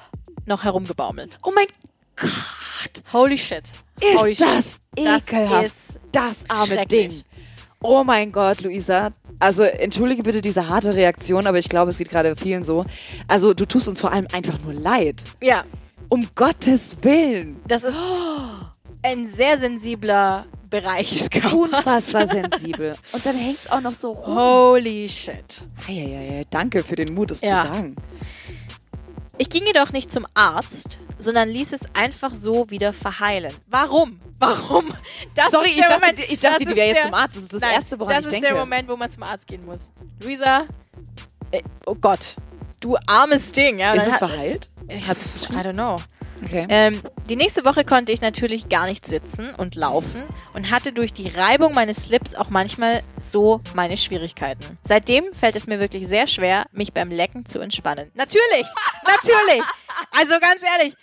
noch 0.46 0.64
herumgebaumelt. 0.64 1.38
Oh 1.42 1.52
mein 1.54 1.66
Gott. 2.16 3.02
Holy 3.12 3.38
shit. 3.38 3.64
Ist 4.00 4.18
Holy 4.18 4.34
shit. 4.34 4.46
das 4.46 4.78
ekelhaft. 4.96 5.66
ist 5.66 6.00
das 6.12 6.36
arme. 6.48 6.86
Ding. 6.86 7.12
Oh 7.80 8.02
mein 8.04 8.32
Gott, 8.32 8.60
Luisa. 8.62 9.10
Also 9.38 9.62
entschuldige 9.62 10.22
bitte 10.22 10.40
diese 10.40 10.68
harte 10.68 10.94
Reaktion, 10.94 11.46
aber 11.46 11.58
ich 11.58 11.68
glaube, 11.68 11.90
es 11.90 11.98
geht 11.98 12.08
gerade 12.10 12.34
vielen 12.36 12.62
so. 12.62 12.84
Also 13.28 13.52
du 13.54 13.66
tust 13.66 13.88
uns 13.88 14.00
vor 14.00 14.12
allem 14.12 14.26
einfach 14.32 14.58
nur 14.60 14.72
leid. 14.74 15.24
Ja, 15.42 15.64
Um 16.08 16.28
Gottes 16.34 16.96
Willen. 17.02 17.58
das 17.68 17.84
ist 17.84 17.96
ein 19.04 19.26
sehr 19.28 19.58
sensibler 19.58 20.46
Bereich 20.70 21.12
des 21.16 21.30
Körpers. 21.30 21.52
Unfassbar 21.52 22.26
sensibel. 22.26 22.96
Und 23.12 23.24
dann 23.26 23.36
hängt 23.36 23.58
es 23.58 23.70
auch 23.70 23.80
noch 23.80 23.94
so 23.94 24.10
rum. 24.12 24.34
Holy 24.36 25.08
shit. 25.08 25.60
Eieiei, 25.86 26.44
danke 26.50 26.82
für 26.82 26.96
den 26.96 27.14
Mut, 27.14 27.30
es 27.30 27.42
Ja. 27.42 27.62
zu 27.62 27.68
sagen. 27.74 27.96
Ich 29.38 29.48
ging 29.48 29.64
jedoch 29.66 29.92
nicht 29.92 30.10
zum 30.12 30.26
Arzt, 30.34 30.98
sondern 31.18 31.48
ließ 31.48 31.72
es 31.72 31.82
einfach 31.94 32.34
so 32.34 32.70
wieder 32.70 32.92
verheilen. 32.92 33.52
Warum? 33.68 34.18
Warum? 34.38 34.92
Das 35.34 35.50
Sorry, 35.50 35.70
ist 35.70 35.74
ich 35.78 35.80
dachte, 35.80 35.94
Moment, 36.00 36.18
ich 36.20 36.38
dachte 36.38 36.40
das 36.40 36.58
die 36.58 36.64
ist 36.70 36.76
wäre 36.76 36.86
jetzt 36.88 36.96
der- 36.98 37.04
zum 37.06 37.14
Arzt. 37.14 37.36
Das 37.36 37.42
ist 37.42 37.52
das 37.52 37.60
Nein, 37.60 37.72
Erste, 37.74 37.98
woran 38.00 38.14
das 38.14 38.20
ich 38.20 38.26
ist 38.26 38.32
denke. 38.34 38.46
der 38.48 38.56
Moment, 38.56 38.88
wo 38.88 38.96
man 38.96 39.10
zum 39.10 39.22
Arzt 39.24 39.46
gehen 39.46 39.64
muss. 39.66 39.90
Luisa, 40.22 40.64
äh, 41.50 41.62
oh 41.86 41.94
Gott, 41.96 42.36
du 42.80 42.96
armes 43.06 43.50
Ding. 43.52 43.78
Ja, 43.80 43.92
Ist 43.94 44.06
es 44.06 44.12
hat- 44.14 44.18
verheilt? 44.30 44.70
Hat 45.06 45.16
es, 45.16 45.44
I 45.50 45.54
don't 45.56 45.72
know. 45.74 45.96
Okay. 46.42 46.66
Ähm, 46.68 47.00
die 47.28 47.36
nächste 47.36 47.64
Woche 47.64 47.84
konnte 47.84 48.12
ich 48.12 48.20
natürlich 48.20 48.68
gar 48.68 48.86
nicht 48.86 49.06
sitzen 49.06 49.54
und 49.54 49.74
laufen 49.74 50.22
und 50.52 50.70
hatte 50.70 50.92
durch 50.92 51.12
die 51.12 51.28
Reibung 51.28 51.74
meines 51.74 52.04
Slips 52.04 52.34
auch 52.34 52.50
manchmal 52.50 53.02
so 53.18 53.60
meine 53.74 53.96
Schwierigkeiten. 53.96 54.78
Seitdem 54.82 55.32
fällt 55.32 55.56
es 55.56 55.66
mir 55.66 55.80
wirklich 55.80 56.06
sehr 56.06 56.26
schwer, 56.26 56.66
mich 56.72 56.92
beim 56.92 57.10
Lecken 57.10 57.46
zu 57.46 57.60
entspannen. 57.60 58.10
Natürlich, 58.14 58.66
natürlich. 59.06 59.62
Also 60.10 60.38
ganz 60.40 60.62
ehrlich, 60.62 60.94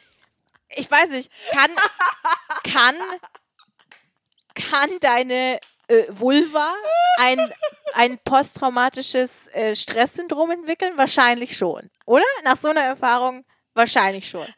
ich 0.76 0.90
weiß 0.90 1.10
nicht, 1.10 1.32
kann, 1.52 1.72
kann, 2.64 2.96
kann 4.56 4.90
deine 5.00 5.60
äh, 5.88 6.04
Vulva 6.10 6.74
ein, 7.18 7.52
ein 7.94 8.20
posttraumatisches 8.24 9.48
äh, 9.54 9.76
Stresssyndrom 9.76 10.52
entwickeln? 10.52 10.94
Wahrscheinlich 10.98 11.58
schon, 11.58 11.90
oder? 12.06 12.24
Nach 12.44 12.58
so 12.58 12.70
einer 12.70 12.84
Erfahrung 12.84 13.44
wahrscheinlich 13.74 14.30
schon. 14.30 14.46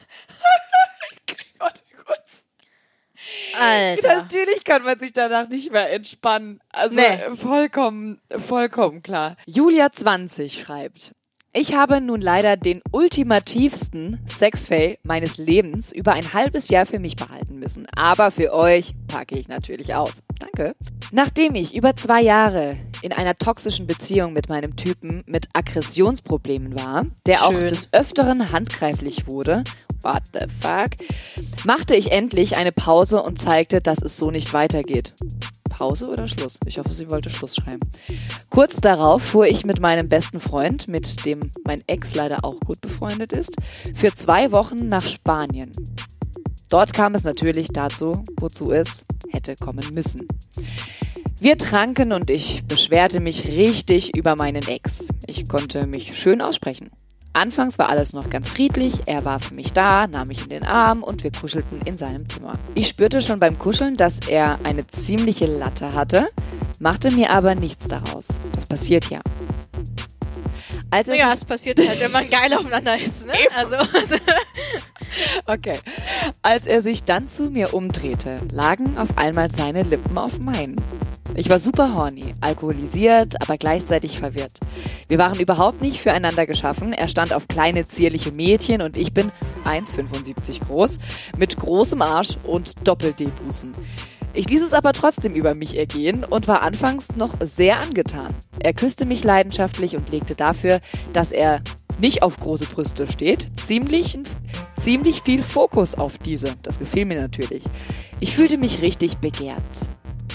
Alter. 3.60 4.15
Natürlich 4.23 4.63
kann 4.63 4.84
man 4.84 4.99
sich 4.99 5.13
danach 5.13 5.47
nicht 5.47 5.71
mehr 5.71 5.91
entspannen. 5.91 6.60
Also 6.69 6.95
Nee. 6.95 7.06
äh, 7.06 7.36
vollkommen, 7.36 8.21
vollkommen 8.38 9.02
klar. 9.02 9.38
Julia 9.45 9.91
20 9.91 10.60
schreibt. 10.62 11.13
Ich 11.56 11.76
habe 11.76 12.02
nun 12.02 12.20
leider 12.20 12.58
den 12.58 12.82
ultimativsten 12.92 14.20
Sexfail 14.26 14.98
meines 15.04 15.38
Lebens 15.38 15.92
über 15.92 16.13
ein 16.13 16.34
halbes 16.34 16.70
Jahr 16.70 16.88
für 16.88 16.98
mich 16.98 17.16
behalten 17.16 17.60
müssen. 17.60 17.86
Aber 17.96 18.32
für 18.32 18.54
euch 18.54 18.96
packe 19.08 19.38
ich 19.38 19.48
natürlich 19.48 19.94
aus. 19.94 20.24
Danke. 20.39 20.76
Nachdem 21.12 21.54
ich 21.54 21.76
über 21.76 21.96
zwei 21.96 22.24
Jahre 22.24 22.78
in 23.04 23.13
einer 23.13 23.36
toxischen 23.36 23.86
Beziehung 23.86 24.34
mit 24.34 24.50
meinem 24.50 24.76
Typen 24.76 25.24
mit 25.28 25.48
Aggressionsproblemen 25.54 26.74
war, 26.74 27.06
der 27.28 27.46
auch 27.46 27.52
Schön. 27.52 27.70
des 27.70 27.94
Öfteren 27.94 28.52
handgreiflich 28.52 29.28
wurde, 29.28 29.63
what 30.02 30.24
the 30.34 30.48
fuck, 30.60 30.89
machte 31.66 31.96
ich 31.96 32.12
endlich 32.12 32.58
eine 32.58 32.72
Pause 32.72 33.22
und 33.22 33.39
zeigte, 33.39 33.80
dass 33.80 34.02
es 34.02 34.18
so 34.18 34.32
nicht 34.32 34.54
weitergeht. 34.54 35.13
Pause 35.73 36.07
oder 36.07 36.27
Schluss? 36.27 36.59
Ich 36.65 36.77
hoffe, 36.77 36.93
sie 36.93 37.09
wollte 37.09 37.29
Schluss 37.29 37.55
schreiben. 37.55 37.79
Kurz 38.49 38.79
darauf 38.79 39.23
fuhr 39.23 39.47
ich 39.47 39.65
mit 39.65 39.79
meinem 39.79 40.07
besten 40.07 40.39
Freund, 40.39 40.88
mit 40.88 41.25
dem 41.25 41.51
mein 41.65 41.81
Ex 41.88 42.13
leider 42.13 42.43
auch 42.43 42.59
gut 42.59 42.79
befreundet 42.81 43.33
ist, 43.33 43.55
für 43.95 44.13
zwei 44.13 44.51
Wochen 44.51 44.88
nach 44.88 45.03
Spanien. 45.03 45.71
Dort 46.69 46.93
kam 46.93 47.15
es 47.15 47.23
natürlich 47.23 47.69
dazu, 47.69 48.23
wozu 48.39 48.71
es 48.71 49.05
hätte 49.31 49.55
kommen 49.55 49.86
müssen. 49.93 50.27
Wir 51.39 51.57
tranken 51.57 52.13
und 52.13 52.29
ich 52.29 52.63
beschwerte 52.65 53.19
mich 53.19 53.47
richtig 53.47 54.15
über 54.15 54.36
meinen 54.36 54.67
Ex. 54.67 55.07
Ich 55.27 55.49
konnte 55.49 55.88
mich 55.88 56.17
schön 56.17 56.41
aussprechen. 56.41 56.91
Anfangs 57.34 57.80
war 57.80 57.89
alles 57.89 58.13
noch 58.13 58.30
ganz 58.30 58.48
friedlich, 58.48 59.02
er 59.08 59.26
war 59.26 59.39
für 59.39 59.56
mich 59.56 59.74
da, 59.74 60.06
nahm 60.06 60.28
mich 60.28 60.43
in 60.43 60.50
den 60.50 60.65
Arm 60.65 61.02
und 61.02 61.24
wir 61.24 61.32
kuschelten 61.32 61.82
in 61.84 61.96
seinem 61.96 62.30
Zimmer. 62.30 62.54
Ich 62.76 62.88
spürte 62.88 63.24
schon 63.24 63.39
beim 63.39 63.58
Kuscheln, 63.58 63.96
dass 63.96 64.19
er 64.28 64.63
eine 64.63 64.86
ziemliche 64.86 65.48
Latte 65.48 65.96
hatte, 65.96 66.30
machte 66.80 67.10
mir 67.12 67.32
aber 67.32 67.56
nichts 67.56 67.88
daraus. 67.88 68.39
Das 68.54 68.67
passiert 68.67 69.10
ja. 69.10 69.19
Als 70.93 71.08
er 71.08 71.15
Ja, 71.15 71.34
es 71.34 71.43
passiert 71.43 71.79
halt, 71.88 71.99
wenn 71.99 72.12
man 72.12 72.29
geil 72.29 72.53
aufeinander 72.53 72.95
ist. 72.99 73.25
Ne? 73.25 73.34
Also, 73.56 73.77
also, 73.77 74.15
Okay. 75.45 75.79
Als 76.41 76.67
er 76.67 76.82
sich 76.82 77.03
dann 77.03 77.27
zu 77.29 77.49
mir 77.49 77.73
umdrehte, 77.73 78.36
lagen 78.51 78.97
auf 78.97 79.17
einmal 79.17 79.51
seine 79.51 79.82
Lippen 79.82 80.17
auf 80.17 80.39
meinen. 80.39 80.75
Ich 81.36 81.49
war 81.49 81.58
super 81.58 81.95
horny, 81.95 82.32
alkoholisiert, 82.41 83.41
aber 83.41 83.58
gleichzeitig 83.58 84.19
verwirrt. 84.19 84.60
Wir 85.08 85.17
waren 85.17 85.39
überhaupt 85.39 85.82
nicht 85.82 86.01
füreinander 86.01 86.45
geschaffen. 86.45 86.93
Er 86.93 87.08
stand 87.08 87.34
auf 87.34 87.47
kleine, 87.47 87.86
zierliche 87.86 88.32
Mädchen 88.32 88.84
und 88.84 88.95
ich 88.95 89.13
bin 89.13 89.32
1,75 89.65 90.65
groß, 90.67 90.99
mit 91.38 91.58
großem 91.58 92.03
Arsch 92.03 92.38
und 92.45 92.88
Doppel-D-Busen. 92.88 93.71
Ich 94.36 94.50
ließ 94.50 94.63
es 94.63 94.74
aber 94.74 94.93
trotzdem 94.93 95.36
über 95.36 95.54
mich 95.54 95.78
ergehen 95.78 96.24
und 96.24 96.48
war 96.48 96.63
anfangs 96.63 97.15
noch 97.15 97.36
sehr 97.41 97.80
angetan. 97.80 98.34
Er 98.60 98.74
küsste 98.74 99.06
mich 99.06 99.24
leidenschaftlich 99.24 99.96
und 99.96 100.12
legte 100.12 100.36
dafür, 100.36 100.80
dass 101.13 101.32
er 101.32 101.62
nicht 102.00 102.24
auf 102.24 102.36
große 102.38 102.65
Brüste 102.65 103.06
steht, 103.08 103.48
ziemlich, 103.60 104.17
ziemlich 104.78 105.22
viel 105.22 105.43
Fokus 105.43 105.93
auf 105.93 106.17
diese. 106.17 106.56
Das 106.63 106.80
gefiel 106.80 107.06
mir 107.06 107.22
natürlich. 107.22 107.63
Ich 108.19 108.36
fühlte 108.36 108.58
mich 108.58 108.82
richtig 108.82 109.17
begehrt. 109.17 109.62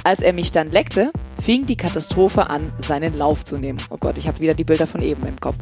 Als 0.05 0.21
er 0.21 0.33
mich 0.33 0.53
dann 0.53 0.71
leckte, 0.71 1.11
fing 1.43 1.67
die 1.67 1.77
Katastrophe 1.77 2.49
an, 2.49 2.73
seinen 2.81 3.19
Lauf 3.19 3.45
zu 3.45 3.59
nehmen. 3.59 3.79
Oh 3.91 3.97
Gott, 3.99 4.17
ich 4.17 4.29
habe 4.29 4.39
wieder 4.39 4.55
die 4.55 4.65
Bilder 4.65 4.87
von 4.87 5.03
eben 5.03 5.27
im 5.27 5.41
Kopf. 5.41 5.59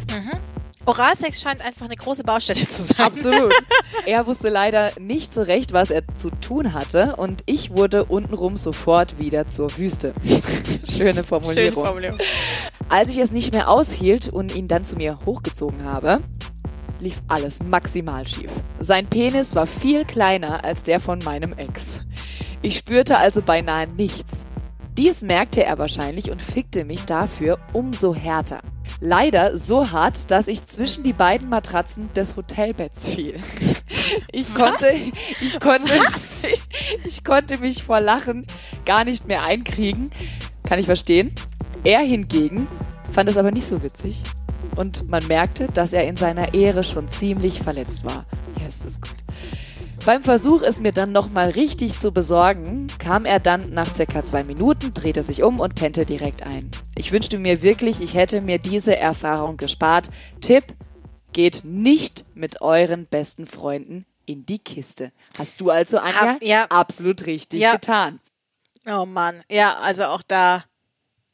Oralsex 0.87 1.41
scheint 1.41 1.63
einfach 1.63 1.87
eine 1.87 1.97
große 1.97 2.23
Baustelle 2.23 2.67
zu 2.67 2.83
sein. 2.83 3.07
Absolut. 3.07 3.53
er 4.07 4.27
wusste 4.27 4.49
leider 4.49 4.93
nicht 4.99 5.33
so 5.33 5.43
recht, 5.43 5.73
was 5.73 5.91
er 5.91 6.07
zu 6.17 6.31
tun 6.31 6.73
hatte 6.73 7.17
und 7.17 7.43
ich 7.47 7.77
wurde 7.77 8.05
untenrum 8.05 8.57
sofort 8.57 9.19
wieder 9.19 9.49
zur 9.49 9.77
Wüste. 9.77 10.15
Schöne 10.89 11.25
Formulierung. 11.25 11.63
Schöne 11.63 11.73
Formulierung. 11.73 12.19
Als 12.89 13.11
ich 13.11 13.19
es 13.19 13.33
nicht 13.33 13.53
mehr 13.53 13.69
aushielt 13.69 14.29
und 14.29 14.55
ihn 14.55 14.69
dann 14.69 14.85
zu 14.85 14.95
mir 14.95 15.19
hochgezogen 15.27 15.85
habe, 15.85 16.21
lief 17.01 17.21
alles 17.29 17.63
maximal 17.63 18.27
schief. 18.27 18.51
Sein 18.79 19.07
Penis 19.07 19.55
war 19.55 19.67
viel 19.67 20.05
kleiner 20.05 20.65
als 20.65 20.85
der 20.85 21.01
von 21.01 21.19
meinem 21.19 21.53
Ex. 21.53 22.01
Ich 22.63 22.77
spürte 22.79 23.19
also 23.19 23.43
beinahe 23.43 23.87
nichts. 23.89 24.47
Dies 24.97 25.23
merkte 25.23 25.63
er 25.65 25.79
wahrscheinlich 25.79 26.31
und 26.31 26.41
fickte 26.41 26.85
mich 26.85 27.05
dafür 27.05 27.59
umso 27.73 28.15
härter. 28.15 28.61
Leider 29.01 29.57
so 29.57 29.91
hart, 29.91 30.31
dass 30.31 30.49
ich 30.49 30.65
zwischen 30.67 31.05
die 31.05 31.13
beiden 31.13 31.49
Matratzen 31.49 32.13
des 32.15 32.37
Hotelbetts 32.37 33.09
fiel. 33.09 33.41
Ich 34.31 34.55
konnte, 34.55 34.93
ich 35.41 35.59
konnte, 35.59 35.93
ich 37.05 37.25
konnte 37.25 37.59
mich 37.59 37.83
vor 37.83 38.01
Lachen 38.01 38.47
gar 38.85 39.03
nicht 39.03 39.27
mehr 39.27 39.43
einkriegen. 39.43 40.11
Kann 40.63 40.79
ich 40.79 40.87
verstehen. 40.87 41.33
Er 41.83 42.01
hingegen 42.01 42.69
fand 43.17 43.31
es 43.31 43.39
aber 43.39 43.51
nicht 43.51 43.67
so 43.67 43.83
witzig 43.83 44.23
und 44.77 45.11
man 45.11 45.27
merkte, 45.27 45.69
dass 45.69 45.95
er 45.95 46.05
in 46.05 46.19
seiner 46.19 46.53
Ehre 46.53 46.85
schon 46.85 47.09
ziemlich 47.09 47.63
verletzt 47.63 48.05
war. 48.05 48.27
Yes, 48.61 48.85
ist 48.85 49.01
gut. 49.01 49.26
Beim 50.07 50.23
Versuch, 50.23 50.63
es 50.63 50.79
mir 50.79 50.93
dann 50.93 51.11
nochmal 51.11 51.51
richtig 51.51 51.99
zu 51.99 52.13
besorgen, 52.13 52.87
kam 53.01 53.25
er 53.25 53.41
dann 53.41 53.71
nach 53.71 53.93
circa 53.93 54.25
zwei 54.25 54.45
Minuten, 54.45 54.93
drehte 54.93 55.25
sich 55.25 55.43
um 55.43 55.59
und 55.59 55.75
pennte 55.75 56.07
direkt 56.07 56.45
ein. 56.45 56.71
Ich 56.97 57.11
wünschte 57.11 57.39
mir 57.41 57.61
wirklich, 57.61 58.01
ich 58.01 58.15
hätte 58.15 58.41
mir 58.41 58.59
diese 58.61 58.97
Erfahrung 58.97 59.57
gespart. 59.57 60.09
Tipp, 60.41 60.63
geht 61.33 61.65
nicht 61.65 62.25
mit 62.37 62.63
euren 62.63 63.07
besten 63.07 63.49
Freunden 63.49 64.07
in 64.27 64.47
die 64.47 64.61
Kiste. 64.61 65.11
Hast 65.39 65.61
du 65.61 65.71
also, 65.71 65.99
Anja, 65.99 66.21
Hab- 66.35 66.43
ja. 66.43 66.67
absolut 66.67 67.27
richtig 67.27 67.59
Ja. 67.61 67.73
getan. 67.73 68.21
Oh 68.87 69.07
Mann. 69.07 69.43
Ja, 69.51 69.75
also 69.79 70.05
auch 70.05 70.23
da, 70.23 70.65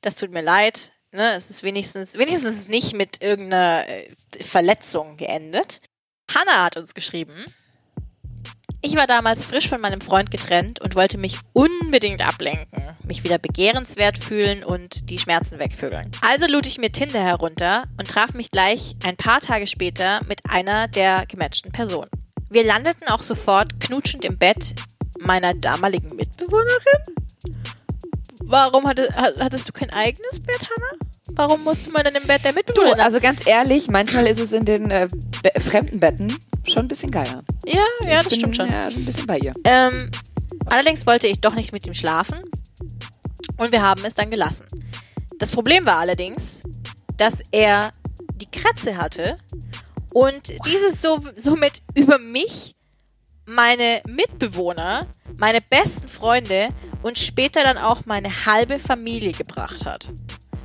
das 0.00 0.14
tut 0.14 0.30
mir 0.30 0.40
leid. 0.42 0.92
Ne? 1.12 1.34
Es 1.34 1.50
ist 1.50 1.62
wenigstens, 1.62 2.16
wenigstens 2.16 2.68
nicht 2.68 2.94
mit 2.94 3.22
irgendeiner 3.22 3.86
äh, 3.86 4.08
Verletzung 4.40 5.18
geendet. 5.18 5.82
Hannah 6.34 6.64
hat 6.64 6.78
uns 6.78 6.94
geschrieben. 6.94 7.34
Ich 8.84 8.96
war 8.96 9.06
damals 9.06 9.44
frisch 9.44 9.68
von 9.68 9.80
meinem 9.80 10.00
Freund 10.00 10.30
getrennt 10.32 10.80
und 10.80 10.96
wollte 10.96 11.16
mich 11.16 11.38
unbedingt 11.52 12.20
ablenken, 12.26 12.82
mich 13.06 13.22
wieder 13.22 13.38
begehrenswert 13.38 14.18
fühlen 14.18 14.64
und 14.64 15.08
die 15.08 15.18
Schmerzen 15.18 15.60
wegvögeln. 15.60 16.10
Also 16.20 16.46
lud 16.48 16.66
ich 16.66 16.78
mir 16.78 16.90
Tinder 16.90 17.22
herunter 17.22 17.84
und 17.96 18.08
traf 18.10 18.34
mich 18.34 18.50
gleich 18.50 18.96
ein 19.04 19.16
paar 19.16 19.40
Tage 19.40 19.68
später 19.68 20.20
mit 20.26 20.40
einer 20.50 20.88
der 20.88 21.26
gematchten 21.26 21.70
Personen. 21.70 22.10
Wir 22.50 22.64
landeten 22.64 23.06
auch 23.08 23.22
sofort 23.22 23.78
knutschend 23.80 24.24
im 24.24 24.36
Bett 24.36 24.74
meiner 25.20 25.54
damaligen 25.54 26.16
Mitbewohnerin. 26.16 27.14
Warum 28.44 28.88
hatte, 28.88 29.08
ha- 29.14 29.30
hattest 29.38 29.68
du 29.68 29.72
kein 29.72 29.90
eigenes 29.90 30.40
Bett, 30.40 30.58
Hannah? 30.60 31.11
Warum 31.34 31.64
musste 31.64 31.90
man 31.90 32.04
denn 32.04 32.14
im 32.14 32.26
Bett 32.26 32.44
der 32.44 32.52
Du, 32.52 32.56
Mitbewohner? 32.58 33.02
also 33.02 33.18
ganz 33.20 33.46
ehrlich, 33.46 33.88
manchmal 33.88 34.26
ist 34.26 34.38
es 34.40 34.52
in 34.52 34.64
den 34.64 34.90
äh, 34.90 35.06
Be 35.42 35.50
fremden 35.60 35.98
Betten 36.00 36.32
schon 36.66 36.84
ein 36.84 36.88
bisschen 36.88 37.10
geiler. 37.10 37.42
ja, 37.66 37.82
ja, 38.06 38.22
das 38.22 38.28
Bin, 38.28 38.38
stimmt 38.40 38.56
schon. 38.56 38.70
Ja, 38.70 38.86
ein 38.86 39.04
bisschen 39.04 39.26
bei 39.26 39.38
ihr. 39.38 39.52
Ähm, 39.64 40.10
allerdings 40.66 41.06
wollte 41.06 41.26
ich 41.26 41.40
doch 41.40 41.54
nicht 41.54 41.72
mit 41.72 41.86
ihm 41.86 41.94
schlafen 41.94 42.38
und 43.56 43.72
wir 43.72 43.82
haben 43.82 44.04
es 44.04 44.14
dann 44.14 44.30
gelassen. 44.30 44.66
Das 45.38 45.50
Problem 45.50 45.84
war 45.86 45.98
allerdings, 45.98 46.60
dass 47.16 47.38
er 47.50 47.90
die 48.36 48.50
Kratze 48.50 48.96
hatte 48.96 49.34
und 50.12 50.52
dieses 50.66 51.00
so, 51.00 51.20
somit 51.36 51.82
über 51.94 52.18
mich, 52.18 52.74
meine 53.46 54.02
Mitbewohner, 54.06 55.06
meine 55.38 55.60
besten 55.68 56.06
Freunde 56.08 56.68
und 57.02 57.18
später 57.18 57.64
dann 57.64 57.78
auch 57.78 58.06
meine 58.06 58.46
halbe 58.46 58.78
Familie 58.78 59.32
gebracht 59.32 59.84
hat. 59.84 60.06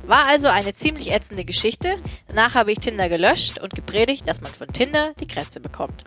War 0.08 0.26
also 0.26 0.48
eine 0.48 0.72
ziemlich 0.72 1.12
ätzende 1.12 1.44
Geschichte. 1.44 1.94
Danach 2.28 2.54
habe 2.54 2.72
ich 2.72 2.78
Tinder 2.78 3.10
gelöscht 3.10 3.60
und 3.62 3.74
gepredigt, 3.74 4.26
dass 4.26 4.40
man 4.40 4.50
von 4.52 4.66
Tinder 4.68 5.12
die 5.20 5.26
Krätze 5.26 5.60
bekommt. 5.60 6.04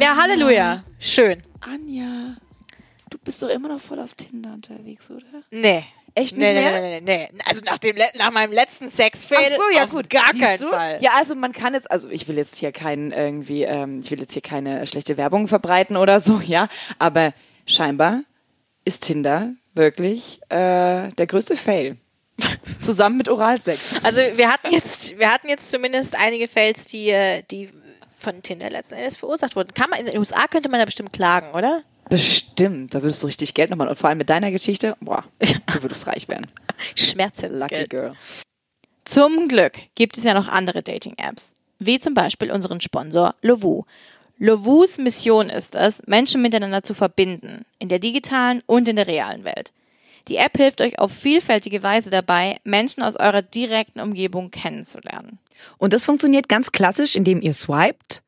Ja, 0.00 0.14
Halleluja. 0.16 0.82
Schön. 1.00 1.42
Anja, 1.60 2.36
du 3.10 3.18
bist 3.18 3.42
doch 3.42 3.48
immer 3.48 3.68
noch 3.68 3.80
voll 3.80 3.98
auf 3.98 4.14
Tinder 4.14 4.52
unterwegs, 4.52 5.10
oder? 5.10 5.24
Nee. 5.50 5.84
Echt 6.14 6.36
nicht 6.36 6.40
Nee, 6.46 6.54
nee, 6.54 6.60
mehr? 6.70 6.80
nee, 6.80 7.00
nee, 7.00 7.28
nee. 7.32 7.40
Also 7.44 7.62
nach, 7.64 7.78
dem, 7.78 7.96
nach 8.14 8.30
meinem 8.30 8.52
letzten 8.52 8.88
Sexfail 8.88 9.48
Ach 9.52 9.56
so, 9.56 9.76
ja 9.76 9.82
auf 9.84 9.90
gut. 9.90 10.08
gar 10.08 10.30
Siehst 10.30 10.44
keinen 10.44 10.60
du? 10.60 10.68
Fall. 10.68 10.98
Ja, 11.02 11.10
also 11.16 11.34
man 11.34 11.50
kann 11.52 11.74
jetzt, 11.74 11.90
also 11.90 12.08
ich 12.08 12.28
will 12.28 12.36
jetzt 12.36 12.54
hier 12.56 12.70
keinen 12.70 13.10
irgendwie, 13.10 13.64
ähm, 13.64 13.98
ich 13.98 14.12
will 14.12 14.20
jetzt 14.20 14.32
hier 14.32 14.42
keine 14.42 14.86
schlechte 14.86 15.16
Werbung 15.16 15.48
verbreiten 15.48 15.96
oder 15.96 16.20
so, 16.20 16.40
ja, 16.40 16.68
aber 17.00 17.34
scheinbar 17.66 18.22
ist 18.84 19.02
Tinder 19.02 19.54
wirklich 19.74 20.40
äh, 20.50 21.10
der 21.10 21.26
größte 21.26 21.56
Fail. 21.56 21.96
Zusammen 22.80 23.18
mit 23.18 23.28
Oralsex. 23.28 24.00
Also 24.02 24.20
wir 24.34 24.50
hatten 24.50 24.72
jetzt, 24.72 25.18
wir 25.18 25.30
hatten 25.30 25.48
jetzt 25.48 25.70
zumindest 25.70 26.16
einige 26.16 26.48
Fails, 26.48 26.86
die, 26.86 27.08
äh, 27.10 27.42
die 27.50 27.70
von 28.08 28.42
Tinder 28.42 28.70
letzten 28.70 28.94
Endes 28.94 29.16
verursacht 29.16 29.56
wurden. 29.56 29.72
Kann 29.74 29.90
man, 29.90 30.00
in 30.00 30.06
den 30.06 30.18
USA 30.18 30.46
könnte 30.46 30.68
man 30.68 30.80
da 30.80 30.84
bestimmt 30.84 31.12
klagen, 31.12 31.52
oder? 31.54 31.82
Bestimmt, 32.08 32.94
da 32.94 33.02
würdest 33.02 33.22
du 33.22 33.26
richtig 33.26 33.54
Geld 33.54 33.70
nochmal. 33.70 33.88
Und 33.88 33.96
vor 33.96 34.08
allem 34.08 34.18
mit 34.18 34.30
deiner 34.30 34.50
Geschichte, 34.50 34.96
boah, 35.00 35.24
du 35.40 35.82
würdest 35.82 36.06
reich 36.06 36.28
werden. 36.28 36.46
Lucky 36.78 37.10
Schmerzensgeld. 37.10 37.90
Girl. 37.90 38.14
Zum 39.04 39.48
Glück 39.48 39.74
gibt 39.94 40.16
es 40.16 40.24
ja 40.24 40.34
noch 40.34 40.48
andere 40.48 40.82
Dating-Apps, 40.82 41.52
wie 41.78 41.98
zum 41.98 42.14
Beispiel 42.14 42.50
unseren 42.50 42.80
Sponsor 42.80 43.34
Lovoo. 43.42 43.84
Lovoos 44.38 44.98
Mission 44.98 45.48
ist 45.48 45.74
es, 45.74 46.02
Menschen 46.06 46.42
miteinander 46.42 46.82
zu 46.82 46.92
verbinden, 46.92 47.64
in 47.78 47.88
der 47.88 47.98
digitalen 47.98 48.62
und 48.66 48.88
in 48.88 48.96
der 48.96 49.06
realen 49.06 49.44
Welt. 49.44 49.72
Die 50.28 50.36
App 50.36 50.56
hilft 50.56 50.80
euch 50.80 50.98
auf 50.98 51.12
vielfältige 51.12 51.82
Weise 51.82 52.10
dabei, 52.10 52.58
Menschen 52.64 53.02
aus 53.02 53.16
eurer 53.16 53.42
direkten 53.42 54.00
Umgebung 54.00 54.50
kennenzulernen. 54.50 55.38
Und 55.78 55.92
das 55.92 56.04
funktioniert 56.04 56.48
ganz 56.48 56.72
klassisch, 56.72 57.14
indem 57.14 57.40
ihr 57.40 57.54
swiped, 57.54 58.22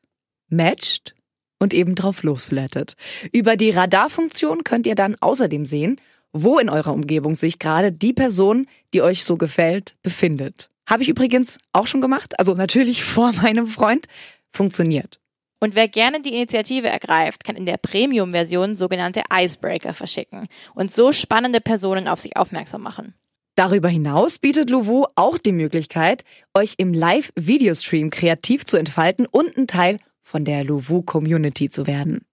matcht 0.49 1.13
und 1.59 1.73
eben 1.73 1.95
drauf 1.95 2.23
losflattet. 2.23 2.95
Über 3.31 3.57
die 3.57 3.71
Radarfunktion 3.71 4.63
könnt 4.63 4.87
ihr 4.87 4.95
dann 4.95 5.15
außerdem 5.19 5.65
sehen, 5.65 5.99
wo 6.31 6.57
in 6.57 6.69
eurer 6.69 6.93
Umgebung 6.93 7.35
sich 7.35 7.59
gerade 7.59 7.91
die 7.91 8.13
Person, 8.13 8.67
die 8.93 9.01
euch 9.01 9.23
so 9.23 9.37
gefällt, 9.37 9.95
befindet. 10.01 10.69
Habe 10.87 11.03
ich 11.03 11.09
übrigens 11.09 11.59
auch 11.73 11.87
schon 11.87 12.01
gemacht, 12.01 12.39
also 12.39 12.55
natürlich 12.55 13.03
vor 13.03 13.33
meinem 13.33 13.67
Freund. 13.67 14.07
Funktioniert. 14.51 15.19
Und 15.59 15.75
wer 15.75 15.87
gerne 15.87 16.21
die 16.21 16.33
Initiative 16.33 16.87
ergreift, 16.87 17.43
kann 17.43 17.55
in 17.55 17.65
der 17.65 17.77
Premium-Version 17.77 18.75
sogenannte 18.75 19.23
Icebreaker 19.31 19.93
verschicken 19.93 20.47
und 20.73 20.91
so 20.91 21.11
spannende 21.11 21.59
Personen 21.59 22.07
auf 22.07 22.21
sich 22.21 22.37
aufmerksam 22.37 22.81
machen. 22.81 23.13
Darüber 23.55 23.89
hinaus 23.89 24.39
bietet 24.39 24.69
Louvo 24.69 25.07
auch 25.15 25.37
die 25.37 25.51
Möglichkeit, 25.51 26.23
euch 26.53 26.75
im 26.77 26.93
Live-Videostream 26.93 28.09
kreativ 28.09 28.65
zu 28.65 28.77
entfalten 28.77 29.25
und 29.25 29.57
ein 29.57 29.67
Teil 29.67 29.99
von 30.21 30.45
der 30.45 30.63
Louvo-Community 30.63 31.69
zu 31.69 31.85
werden. 31.85 32.25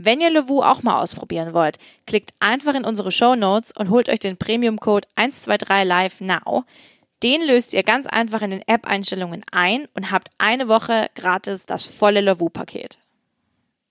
Wenn 0.00 0.20
ihr 0.20 0.30
Lovoo 0.30 0.62
auch 0.62 0.84
mal 0.84 1.02
ausprobieren 1.02 1.54
wollt, 1.54 1.78
klickt 2.06 2.30
einfach 2.38 2.76
in 2.76 2.84
unsere 2.84 3.10
Show 3.10 3.34
Notes 3.34 3.72
und 3.76 3.90
holt 3.90 4.08
euch 4.08 4.20
den 4.20 4.36
Premium-Code 4.36 5.08
123live 5.16 6.22
now. 6.22 6.62
Den 7.22 7.42
löst 7.42 7.72
ihr 7.74 7.82
ganz 7.82 8.06
einfach 8.06 8.42
in 8.42 8.50
den 8.50 8.62
App-Einstellungen 8.66 9.42
ein 9.50 9.88
und 9.94 10.10
habt 10.12 10.28
eine 10.38 10.68
Woche 10.68 11.08
gratis 11.16 11.66
das 11.66 11.84
volle 11.84 12.20
Lovoo-Paket. 12.20 12.98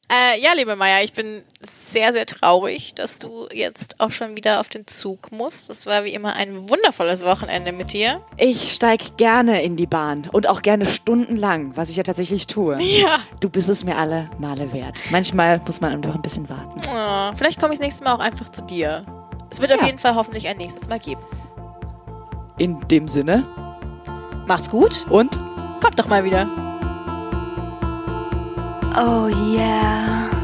Äh, 0.09 0.39
ja, 0.39 0.53
liebe 0.53 0.77
Maya, 0.77 1.03
ich 1.03 1.11
bin 1.11 1.43
sehr, 1.59 2.13
sehr 2.13 2.25
traurig, 2.25 2.95
dass 2.95 3.19
du 3.19 3.49
jetzt 3.51 3.99
auch 3.99 4.11
schon 4.11 4.37
wieder 4.37 4.61
auf 4.61 4.69
den 4.69 4.87
Zug 4.87 5.33
musst. 5.33 5.69
Das 5.69 5.85
war 5.85 6.05
wie 6.05 6.13
immer 6.13 6.37
ein 6.37 6.69
wundervolles 6.69 7.25
Wochenende 7.25 7.73
mit 7.73 7.91
dir. 7.91 8.21
Ich 8.37 8.71
steig 8.71 9.17
gerne 9.17 9.61
in 9.63 9.75
die 9.75 9.85
Bahn 9.85 10.29
und 10.31 10.47
auch 10.47 10.61
gerne 10.61 10.85
stundenlang, 10.85 11.75
was 11.75 11.89
ich 11.89 11.97
ja 11.97 12.03
tatsächlich 12.03 12.47
tue. 12.47 12.77
Ja. 12.81 13.19
Du 13.41 13.49
bist 13.49 13.67
es 13.67 13.83
mir 13.83 13.97
alle 13.97 14.29
Male 14.39 14.71
wert. 14.71 15.03
Manchmal 15.09 15.59
muss 15.65 15.81
man 15.81 15.91
einfach 15.91 16.15
ein 16.15 16.21
bisschen 16.21 16.47
warten. 16.47 16.79
Oh, 16.89 17.35
vielleicht 17.35 17.59
komme 17.59 17.73
ich 17.73 17.79
das 17.79 17.85
nächste 17.85 18.05
Mal 18.05 18.13
auch 18.15 18.19
einfach 18.19 18.47
zu 18.47 18.61
dir. 18.61 19.05
Es 19.49 19.59
wird 19.59 19.73
auf 19.73 19.81
Ja. 19.81 19.87
jeden 19.87 19.99
Fall 19.99 20.15
hoffentlich 20.15 20.47
ein 20.47 20.55
nächstes 20.55 20.87
Mal 20.87 20.99
geben. 20.99 21.21
In 22.57 22.79
dem 22.87 23.07
Sinne 23.07 23.43
Macht's 24.47 24.69
gut. 24.69 25.05
und 25.09 25.39
Kommt 25.81 25.99
doch 25.99 26.07
mal 26.07 26.23
wieder. 26.23 26.47
Oh 28.95 29.27
yeah. 29.27 30.36